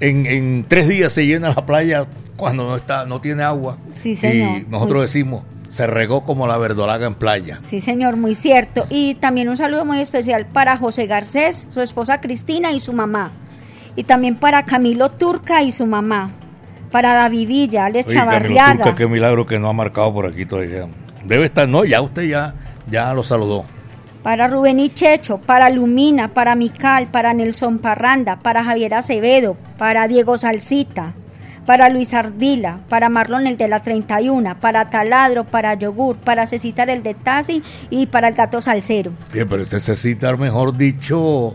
[0.00, 2.06] en, en tres días se llena la playa
[2.36, 3.78] cuando no está no tiene agua.
[3.98, 4.62] Sí, señor.
[4.62, 7.58] Y nosotros decimos, se regó como la verdolaga en playa.
[7.62, 8.86] Sí, señor, muy cierto.
[8.90, 13.32] Y también un saludo muy especial para José Garcés, su esposa Cristina y su mamá.
[13.96, 16.30] Y también para Camilo Turca y su mamá.
[16.90, 18.84] Para David Villa, Alex Oye, Camilo Chavarriaga.
[18.84, 20.86] Turca, qué milagro que no ha marcado por aquí todavía.
[21.24, 22.54] Debe estar, no, ya usted ya,
[22.88, 23.64] ya lo saludó.
[24.24, 30.08] Para Rubén y Checho, para Lumina, para Mical, para Nelson Parranda, para Javier Acevedo, para
[30.08, 31.12] Diego Salsita,
[31.66, 36.88] para Luis Ardila, para Marlon el de la 31, para Taladro, para Yogur, para Cecitar
[36.88, 39.12] el de Tasi y para el gato Salcero.
[39.30, 41.54] Bien, pero usted necesita, mejor dicho,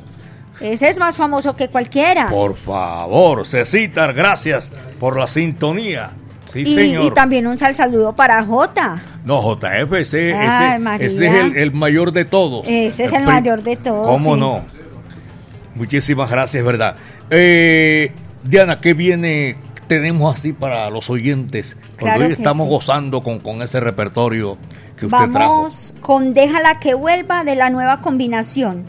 [0.62, 2.28] Ese es más famoso que cualquiera.
[2.28, 6.12] por favor, Cecitar, gracias por la sintonía.
[6.52, 7.06] Sí, y, señor.
[7.06, 9.02] y también un sal saludo para Jota.
[9.24, 11.08] No, JF, ese, Ay, ese- María.
[11.08, 12.68] ese es el, el mayor de todos.
[12.68, 14.06] Ese es el mayor de todos.
[14.08, 14.40] ¿Cómo sí.
[14.40, 14.62] no?
[15.76, 16.96] Muchísimas gracias, ¿verdad?
[17.30, 18.12] Eh,
[18.44, 19.56] Diana, ¿qué viene?
[19.88, 21.76] Tenemos así para los oyentes.
[22.00, 22.74] Cuando Claro hoy estamos sí.
[22.74, 24.58] gozando con, con ese repertorio
[24.98, 25.56] que usted trajo.
[25.58, 28.84] Vamos con Déjala que vuelva de la nueva combinación.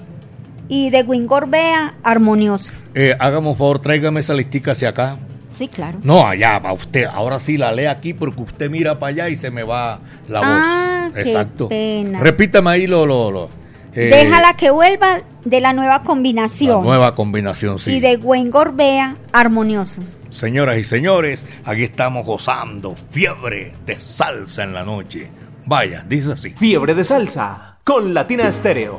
[0.69, 2.73] Y de Wingorbea, armonioso.
[2.95, 5.17] Eh, hágame un favor, tráigame esa listica hacia acá.
[5.61, 5.99] Sí, claro.
[6.03, 7.05] No, allá va usted.
[7.05, 10.41] Ahora sí la lee aquí porque usted mira para allá y se me va la
[10.43, 11.13] Ah, voz.
[11.13, 11.69] qué Exacto.
[11.69, 12.19] pena.
[12.19, 13.05] Repítame ahí lo.
[13.05, 13.51] lo, lo,
[13.93, 16.83] eh, Déjala que vuelva de la nueva la combinación.
[16.83, 17.97] nueva combinación, sí.
[17.97, 20.01] Y de Wingorbea, armonioso.
[20.31, 25.29] Señoras y señores, aquí estamos gozando fiebre de salsa en la noche.
[25.67, 26.55] Vaya, dice así.
[26.57, 28.99] Fiebre de salsa con Latina Estéreo.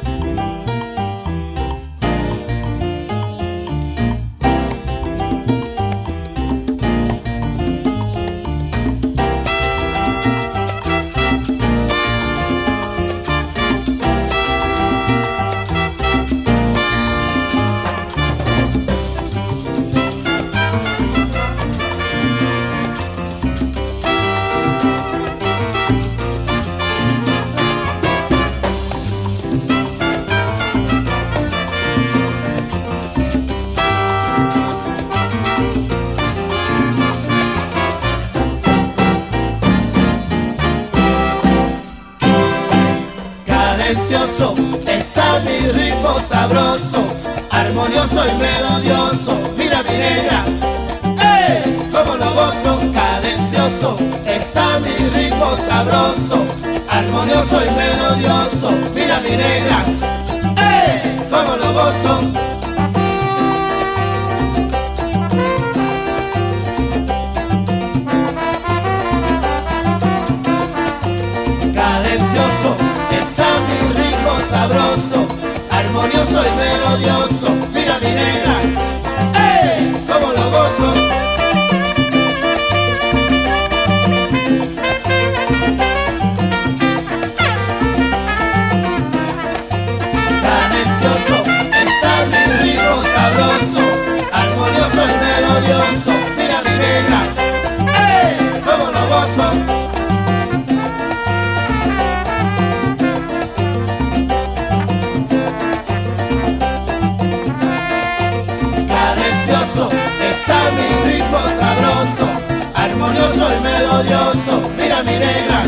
[114.01, 114.61] Y melodioso.
[114.77, 115.63] Mira mi negra,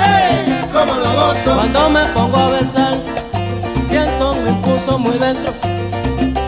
[0.00, 0.60] ¡ey!
[0.72, 1.54] Como lo gozo.
[1.56, 2.94] Cuando me pongo a besar,
[3.88, 5.52] siento un impulso muy dentro,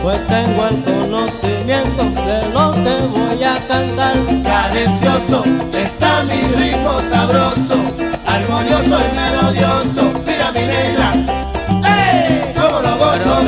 [0.02, 4.14] pues tengo el conocimiento de lo que voy a cantar.
[4.44, 7.76] Cadencioso está mi ritmo sabroso,
[8.26, 10.12] armonioso y melodioso.
[10.26, 11.12] Mira mi negra,
[11.84, 12.52] ¡ey!
[12.54, 13.42] Como lo gozo.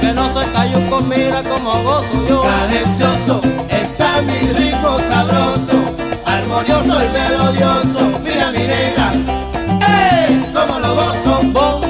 [0.00, 2.42] Que no soy cayuco, mira como gozo yo.
[2.42, 3.40] Cadencioso
[3.70, 5.78] está mi ritmo sabroso,
[6.24, 8.20] armonioso y melodioso.
[8.22, 9.12] Mira mi negra,
[9.86, 10.50] ¡ey!
[10.52, 11.87] Como lo gozo.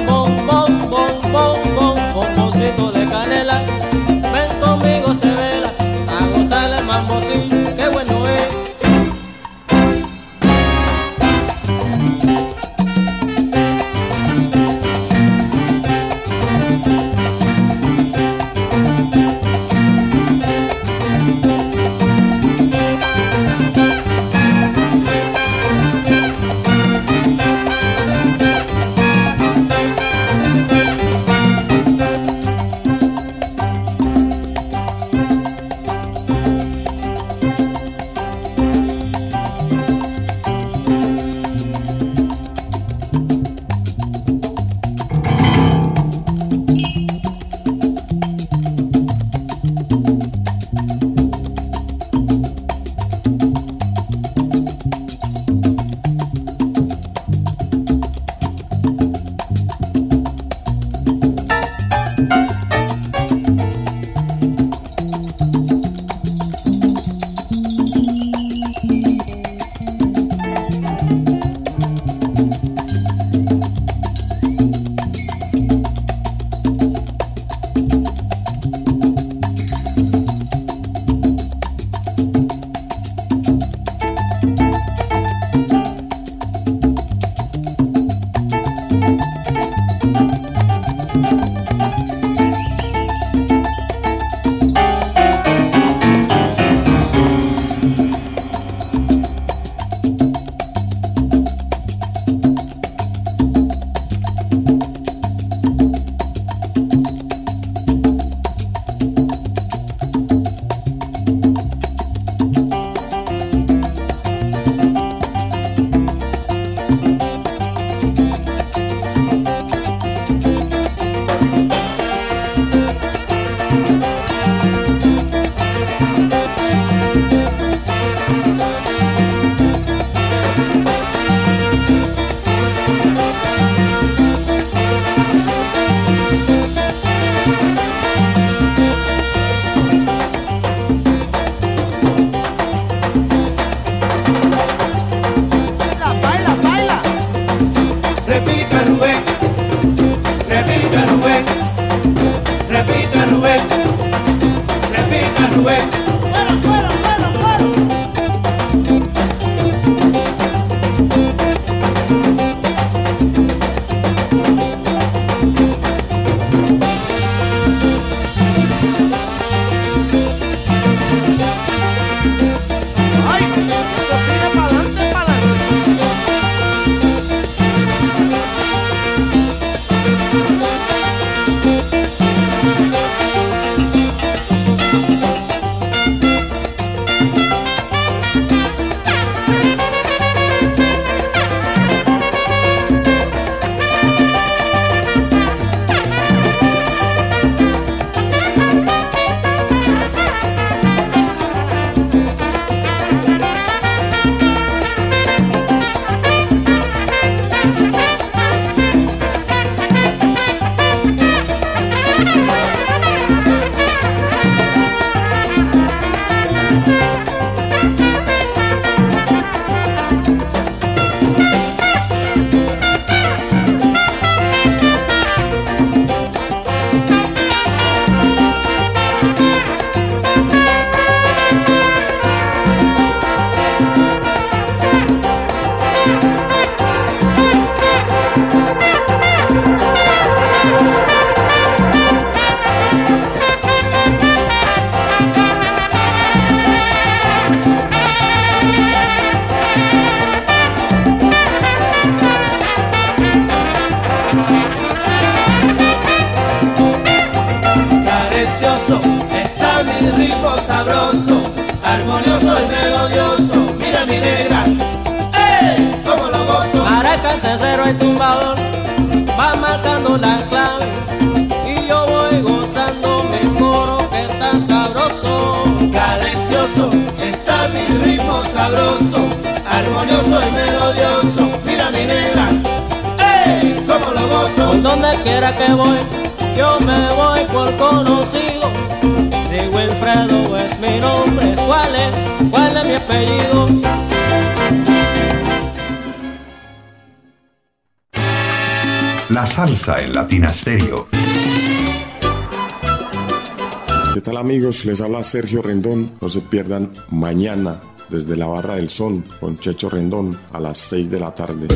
[304.13, 304.85] ¿Qué tal amigos?
[304.85, 306.11] Les habla Sergio Rendón.
[306.21, 311.09] No se pierdan mañana desde la Barra del Sol con Checho Rendón a las 6
[311.09, 311.67] de la tarde.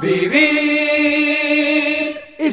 [0.00, 0.65] Vivir.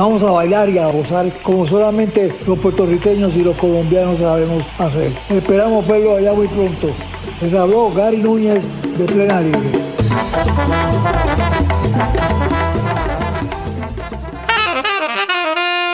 [0.00, 5.12] Vamos a bailar y a gozar como solamente los puertorriqueños y los colombianos sabemos hacer.
[5.28, 6.88] Esperamos verlo allá muy pronto.
[7.42, 8.66] Les habló Gary Núñez
[8.96, 9.60] de Plena Libre.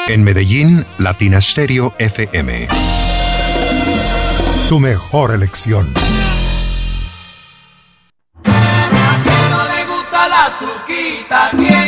[0.06, 2.68] En Medellín, Latina Stereo FM.
[4.68, 5.92] Tu mejor elección.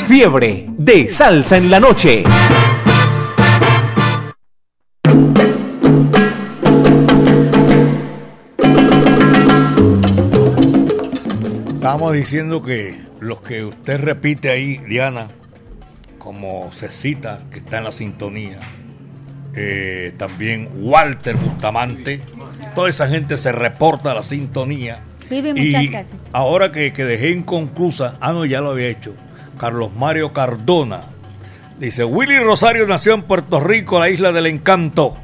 [0.09, 2.25] Fiebre de salsa en la noche.
[11.75, 15.29] Estábamos diciendo que los que usted repite ahí, Diana,
[16.19, 18.59] como Cecita, que está en la sintonía,
[19.55, 22.21] eh, también Walter Bustamante,
[22.75, 25.01] toda esa gente se reporta a la sintonía.
[25.31, 26.07] Muchas Y gracias.
[26.33, 29.15] ahora que, que dejé inconclusa, ah, no, ya lo había hecho,
[29.59, 31.03] Carlos Mario Cardona.
[31.79, 35.17] Dice, Willy Rosario nació en Puerto Rico, la isla del encanto.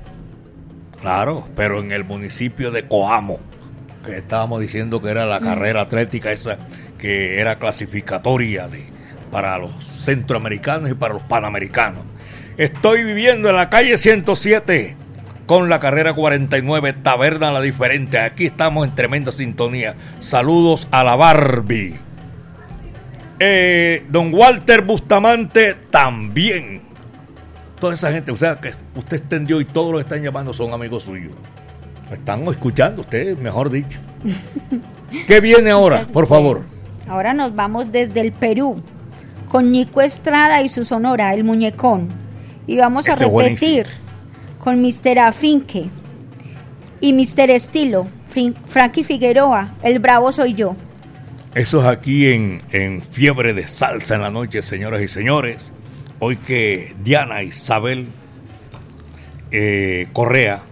[1.01, 3.39] Claro, pero en el municipio de Coamo,
[4.05, 6.59] que estábamos diciendo que era la carrera atlética esa
[6.99, 8.85] que era clasificatoria de,
[9.31, 12.01] para los centroamericanos y para los panamericanos.
[12.57, 14.97] Estoy viviendo en la calle 107
[15.47, 18.19] con la carrera 49, Taberna La Diferente.
[18.19, 19.97] Aquí estamos en tremenda sintonía.
[20.21, 21.97] Saludos a la Barbie.
[23.39, 26.83] Eh, don Walter Bustamante también.
[27.81, 30.73] Toda esa gente, o sea, que usted extendió y todos los que están llamando son
[30.73, 31.35] amigos suyos.
[32.11, 33.99] Están escuchando ustedes, mejor dicho.
[35.27, 36.63] ¿Qué viene ahora, por favor?
[37.09, 38.83] Ahora nos vamos desde el Perú
[39.49, 42.09] con Nico Estrada y su sonora, El Muñecón.
[42.67, 43.87] Y vamos a Ese repetir
[44.59, 45.19] con Mr.
[45.19, 45.91] Afinque
[47.01, 47.51] y Mr.
[47.51, 48.07] Estilo,
[48.69, 50.75] Frankie Figueroa, El Bravo Soy Yo.
[51.55, 55.71] Eso es aquí en, en Fiebre de Salsa en la noche, señoras y señores.
[56.19, 58.09] Hoy que Diana Isabel
[59.53, 60.63] eh, Correa,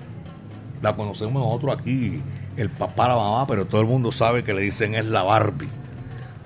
[0.82, 2.20] la conocemos nosotros aquí,
[2.56, 5.68] el papá, la mamá, pero todo el mundo sabe que le dicen es la Barbie.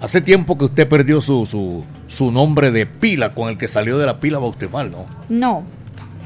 [0.01, 3.97] Hace tiempo que usted perdió su, su, su nombre de pila con el que salió
[3.97, 5.07] de la pila bautismal, ¿no?
[5.31, 5.65] No,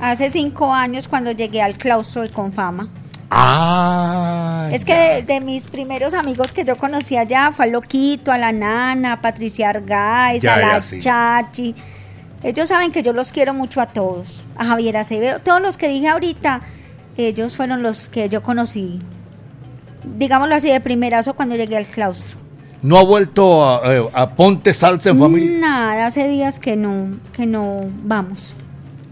[0.00, 2.88] hace cinco años cuando llegué al claustro de Confama.
[3.31, 8.32] Ah, Es que de, de mis primeros amigos que yo conocí allá fue a Loquito,
[8.32, 10.98] a la Nana, a Patricia Argáez, Ya, a la ya, sí.
[11.01, 11.74] Chachi.
[12.43, 14.47] Ellos saben que yo los quiero mucho a todos.
[14.57, 16.61] A Javier Acevedo, todos los que dije ahorita,
[17.16, 18.98] ellos fueron los que yo conocí.
[20.16, 22.39] Digámoslo así, de primerazo cuando llegué al claustro.
[22.82, 25.59] ¿No ha vuelto a, eh, a Ponte Salsa en familia?
[25.61, 28.55] Nada, hace días que no, que no vamos.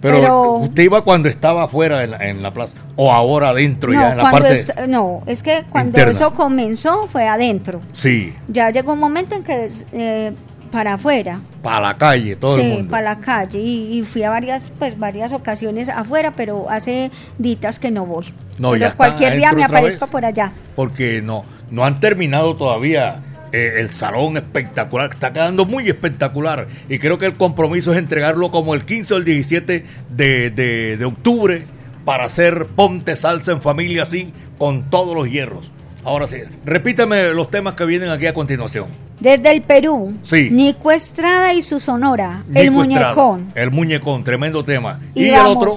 [0.01, 3.93] Pero, Pero- usted iba cuando estaba afuera en la, en la plaza o ahora adentro
[3.93, 4.65] No, ya en la parte.
[4.87, 6.13] no, es que cuando interna.
[6.13, 7.81] eso comenzó fue adentro.
[7.93, 10.33] Sí, Ya llegó un momento en que eh,
[10.71, 11.41] para afuera.
[11.63, 12.91] para la calle, todo sí, el mundo.
[12.91, 17.79] para la calle y, y fui a varias pues varias ocasiones afuera, pero hace ditas
[17.79, 18.27] que no voy.
[18.59, 20.53] No, Pero ya cualquier día me aparezco por allá.
[20.77, 23.21] Porque no, no han terminado todavía
[23.53, 25.11] eh, el salón espectacular.
[25.13, 26.67] Está quedando muy espectacular.
[26.89, 30.97] Y creo que el compromiso es entregarlo como el 15 o el 17 de, de-
[30.97, 31.65] de octubre
[32.05, 35.71] para hacer Ponte Salsa en familia así, con todos los hierros.
[36.05, 38.87] Ahora sí, repítame los temas que vienen aquí a continuación.
[39.21, 40.49] Desde el Perú, Sí.
[40.51, 43.53] Nico Estrada y su sonora, el Estrada, muñecón.
[43.55, 45.01] el muñecón, tremendo tema.
[45.15, 45.73] Y Y, el otro.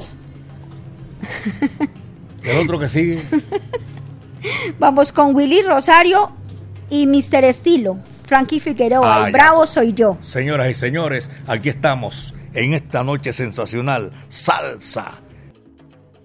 [2.43, 3.21] El otro que sigue.
[4.79, 6.31] Vamos con Willy Rosario
[6.91, 7.43] y Mr.
[7.45, 9.37] Estilo, Frankie Figueroa, Ah, el ya.
[9.39, 10.17] bravo soy yo.
[10.21, 14.11] Señoras y señores, aquí estamos en esta noche sensacional.
[14.29, 15.13] Salsa.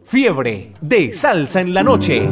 [0.04, 2.28] Fiebre de salsa en la noche.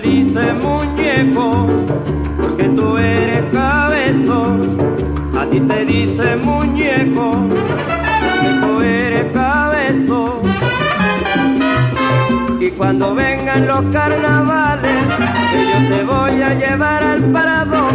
[0.00, 1.68] Te dice muñeco,
[2.40, 4.76] porque tú eres cabezón.
[5.38, 7.30] A ti te dice muñeco,
[8.26, 10.40] porque tú eres cabezón.
[12.60, 15.04] Y cuando vengan los carnavales,
[15.52, 17.92] que yo te voy a llevar al parador.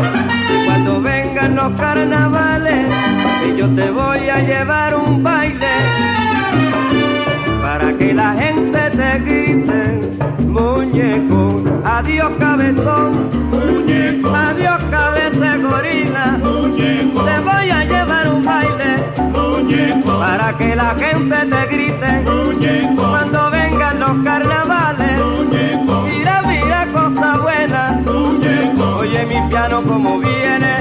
[0.54, 2.90] Y cuando vengan los carnavales,
[3.42, 5.68] que yo te voy a llevar un baile
[7.62, 10.00] para que la gente te grite,
[10.48, 11.69] muñeco,
[12.00, 13.12] adiós cabezón,
[13.52, 18.92] muñeco, adiós cabeza gorila, muñeco, te voy a llevar un baile,
[19.36, 26.88] muñeco, para que la gente te grite, muñeco, cuando vengan los carnavales, muñeco, mira, mira
[26.88, 30.74] cosa buena, muñeco, oye mi piano como viene,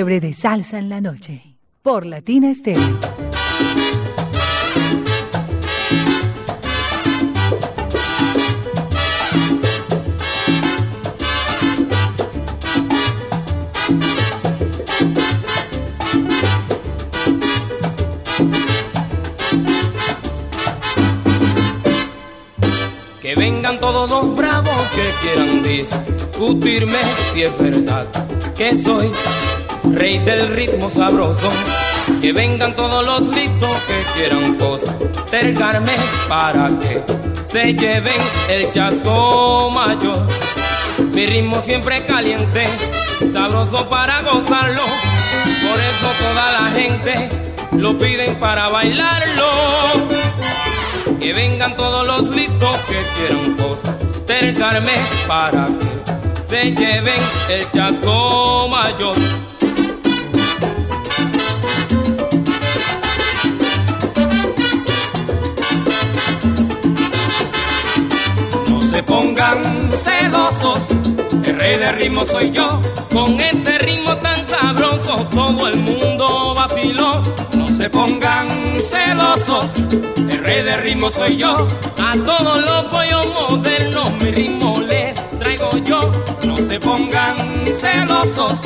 [0.00, 1.42] De salsa en la noche.
[1.82, 2.80] Por Latina Estéreo.
[23.20, 26.98] Que vengan todos los bravos que quieran discutirme
[27.32, 28.06] si es verdad
[28.60, 29.10] que soy
[29.84, 31.50] rey del ritmo sabroso.
[32.20, 35.92] Que vengan todos los listos que quieran postergarme
[36.28, 37.02] para que
[37.44, 40.26] se lleven el chasco mayor.
[41.12, 42.66] Mi ritmo siempre caliente,
[43.32, 44.82] sabroso para gozarlo.
[44.82, 47.28] Por eso toda la gente
[47.72, 49.48] lo piden para bailarlo.
[51.18, 54.92] Que vengan todos los listos que quieran postergarme
[55.26, 59.16] para que se lleven el chasco mayor.
[69.90, 70.88] Celosos,
[71.44, 72.80] el rey de ritmo soy yo.
[73.12, 77.22] Con este ritmo tan sabroso todo el mundo vaciló.
[77.56, 78.48] No se pongan
[78.80, 79.66] celosos,
[80.16, 81.66] el rey de ritmo soy yo.
[81.98, 86.10] A todos los pollos modernos mi ritmo les traigo yo.
[86.46, 87.36] No se pongan
[87.80, 88.64] celosos,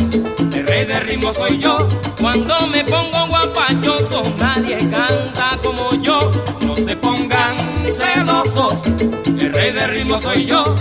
[0.54, 1.86] el rey de ritmo soy yo.
[2.20, 6.30] Cuando me pongo guapachoso nadie canta como yo.
[6.66, 7.56] No se pongan
[7.86, 9.13] celosos, el
[9.54, 10.74] rey de ritmo soy yo.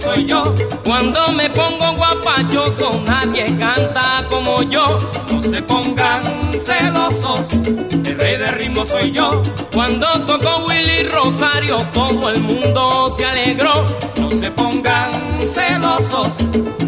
[0.00, 0.54] Soy yo.
[0.84, 4.98] Cuando me pongo guapachoso, nadie canta como yo.
[5.32, 6.22] No se pongan
[6.52, 9.42] celosos, el rey de ritmo soy yo.
[9.72, 13.84] Cuando tocó Willy Rosario, todo el mundo se alegró.
[14.20, 16.28] No se pongan celosos,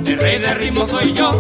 [0.07, 1.33] el rey de ritmo soy yo.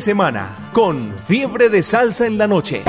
[0.00, 2.82] Semana con fiebre de salsa en la noche.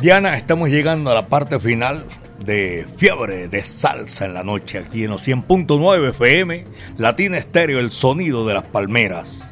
[0.00, 2.04] Diana, estamos llegando a la parte final
[2.44, 6.64] de Fiebre de Salsa en la Noche, aquí en los 100.9 FM,
[6.98, 9.50] Latina Estéreo, el sonido de las palmeras.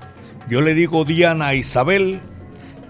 [0.49, 2.21] Yo le digo Diana a Isabel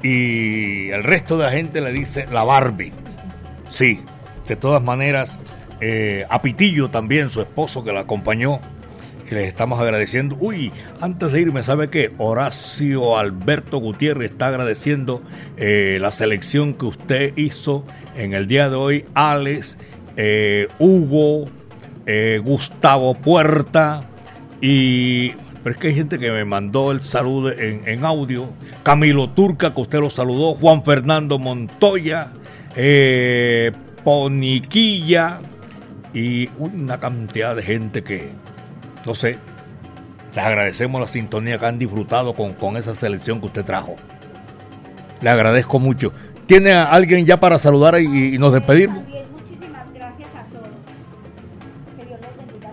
[0.02, 2.92] y el resto de la gente le dice la Barbie.
[3.68, 4.00] Sí,
[4.46, 5.38] de todas maneras,
[5.80, 8.60] eh, a Pitillo también, su esposo que la acompañó,
[9.30, 10.36] y les estamos agradeciendo.
[10.40, 12.12] Uy, antes de irme, ¿sabe qué?
[12.18, 15.22] Horacio Alberto Gutiérrez está agradeciendo
[15.56, 17.84] eh, la selección que usted hizo
[18.16, 19.04] en el día de hoy.
[19.14, 19.78] Alex,
[20.16, 21.46] eh, Hugo,
[22.06, 24.08] eh, Gustavo Puerta
[24.60, 25.34] y...
[25.62, 28.48] Pero es que hay gente que me mandó el saludo en, audio.
[28.82, 30.54] Camilo Turca, que usted lo saludó.
[30.54, 32.32] Juan Fernando Montoya.
[34.04, 35.40] Poniquilla.
[36.14, 38.30] Y una cantidad de gente que,
[39.06, 39.38] no sé,
[40.34, 43.96] les agradecemos la sintonía que han disfrutado con, con esa selección que usted trajo.
[45.22, 46.12] Le agradezco mucho.
[46.46, 49.04] ¿Tiene a alguien ya para saludar y, y nos despedirnos?
[49.04, 50.68] También muchísimas gracias a todos.
[51.98, 52.70] Que Dios les bendiga.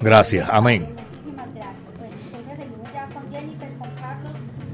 [0.00, 0.88] Gracias, amén.
[0.88, 1.76] Muchísimas gracias.
[1.98, 4.32] Bueno, entonces seguimos ya con Jennifer, con Carlos.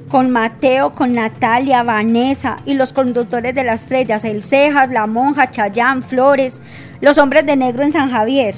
[0.08, 5.50] Con Mateo, con Natalia, Vanessa y los conductores de las estrellas, El Cejas, La Monja,
[5.50, 6.62] Chayán, Flores,
[7.00, 8.54] los hombres de negro en San Javier.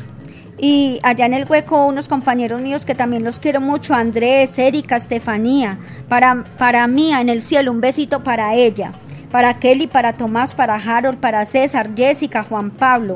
[0.58, 4.96] Y allá en el hueco unos compañeros míos que también los quiero mucho, Andrés, Erika,
[4.96, 5.78] Estefanía.
[6.08, 8.92] Para, para mí en el cielo un besito para ella.
[9.30, 13.14] Para Kelly, para Tomás, para Harold, para César, Jessica, Juan Pablo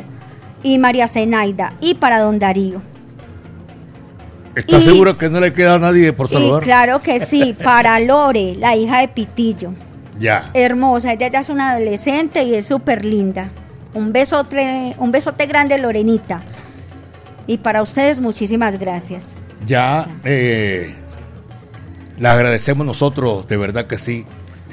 [0.62, 1.72] y María Zenaida.
[1.80, 2.91] Y para Don Darío.
[4.54, 6.62] ¿Está Y- seguro que no le queda a nadie por Y saludar?
[6.62, 9.72] claro que sí, para Lore, la hija de Pitillo.
[10.18, 10.50] Ya.
[10.54, 13.50] Hermosa, ella ya es una adolescente y es súper linda.
[13.94, 16.42] Un besote, un besote grande, Lorenita.
[17.46, 19.28] Y para ustedes, muchísimas gracias.
[19.66, 20.94] Ya eh,
[22.22, 24.24] agradecemos nosotros, de verdad que sí,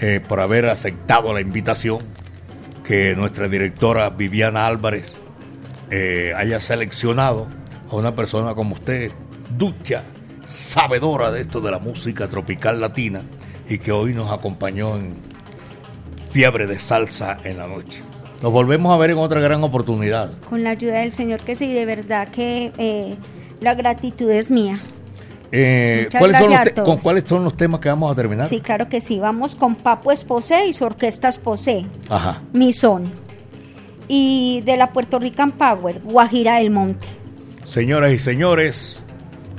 [0.01, 1.99] eh, por haber aceptado la invitación
[2.83, 5.15] que nuestra directora Viviana Álvarez
[5.91, 7.47] eh, haya seleccionado
[7.91, 9.11] a una persona como usted,
[9.57, 10.03] ducha,
[10.45, 13.21] sabedora de esto de la música tropical latina
[13.67, 15.11] y que hoy nos acompañó en
[16.31, 18.01] Fiebre de Salsa en la noche.
[18.41, 20.31] Nos volvemos a ver en otra gran oportunidad.
[20.49, 23.15] Con la ayuda del Señor, que sí, de verdad que eh,
[23.59, 24.79] la gratitud es mía.
[25.51, 26.85] Eh, ¿cuáles son los.
[26.85, 28.47] ¿Con cuáles son los temas que vamos a terminar?
[28.47, 29.19] Sí, claro que sí.
[29.19, 32.43] Vamos con Papo Esposé y su orquesta Esposé, Ajá.
[32.53, 33.11] Mi Son.
[34.07, 37.07] Y de la Puerto Rican Power, Guajira del Monte.
[37.63, 39.05] Señoras y señores,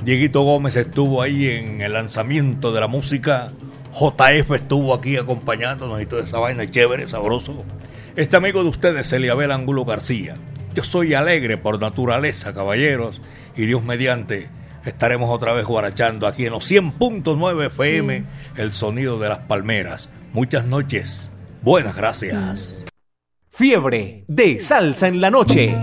[0.03, 3.51] Dieguito Gómez estuvo ahí en el lanzamiento de la música.
[3.93, 7.63] JF estuvo aquí acompañándonos y toda esa vaina chévere, sabroso.
[8.15, 10.35] Este amigo de ustedes, Eliabel Angulo García.
[10.73, 13.21] Yo soy alegre por naturaleza, caballeros,
[13.55, 14.49] y Dios mediante,
[14.85, 18.23] estaremos otra vez guarachando aquí en los 100.9 FM,
[18.57, 20.09] el sonido de las palmeras.
[20.31, 21.29] Muchas noches.
[21.61, 22.85] Buenas gracias.
[23.49, 25.77] Fiebre de salsa en la noche.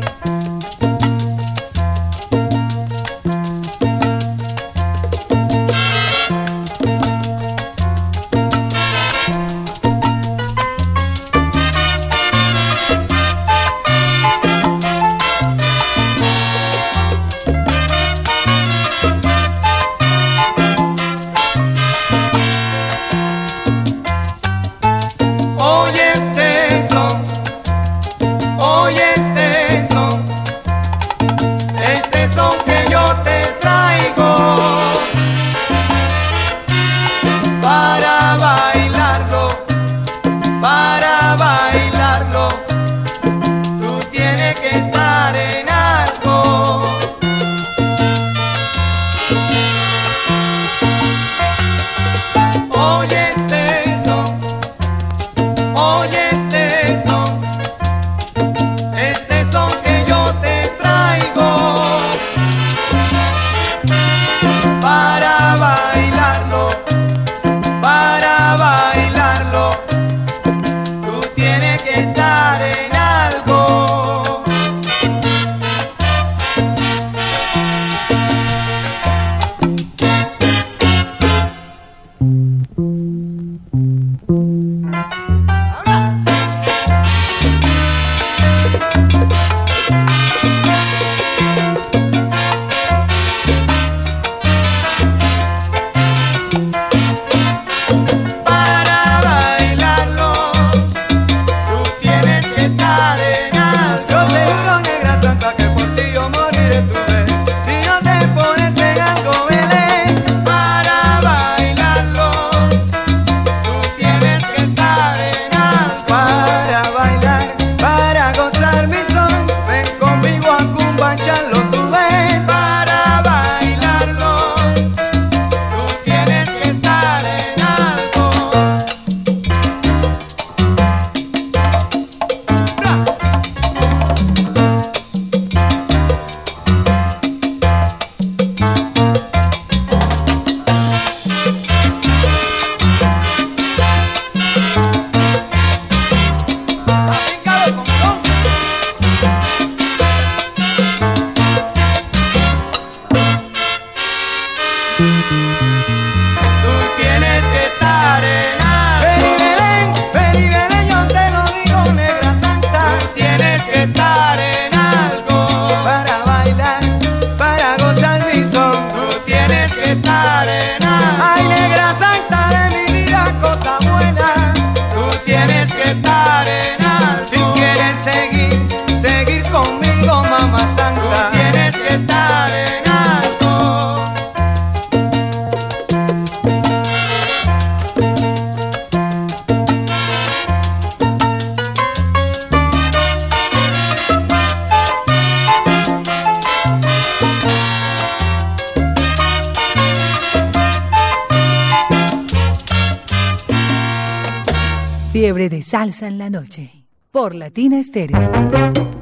[205.89, 206.85] En la noche.
[207.10, 208.97] Por Latina Estéreo.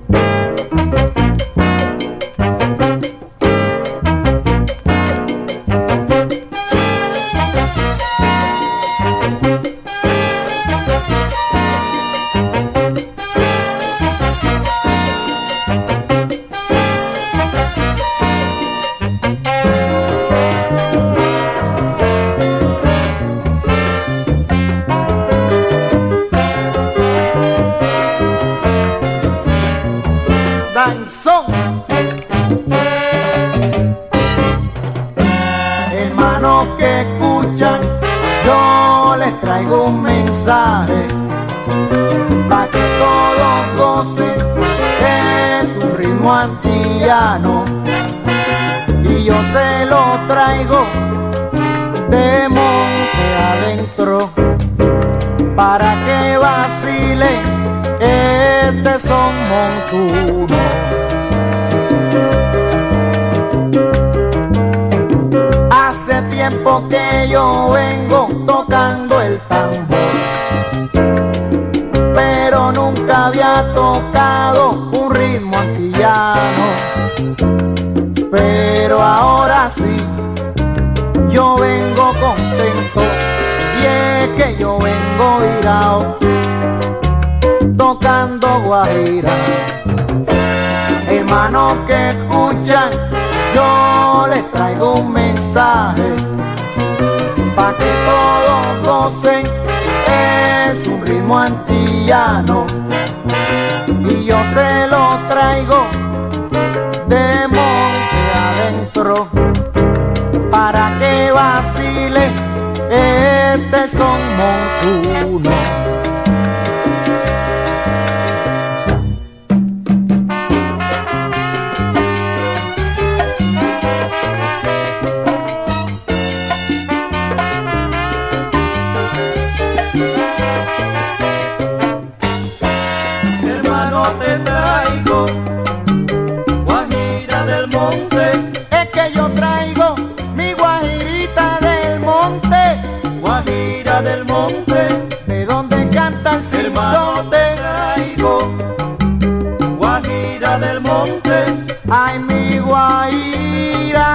[151.90, 154.08] ay mi guaira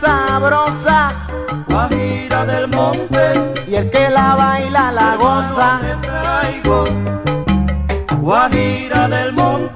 [0.00, 1.12] sabrosa,
[1.68, 5.80] guajira del monte, y el que la baila la goza.
[8.20, 9.75] Guajira del monte.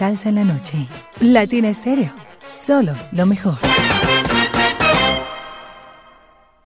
[0.00, 0.86] salsa en la noche.
[1.20, 2.10] Latina Estéreo.
[2.54, 3.58] Solo lo mejor.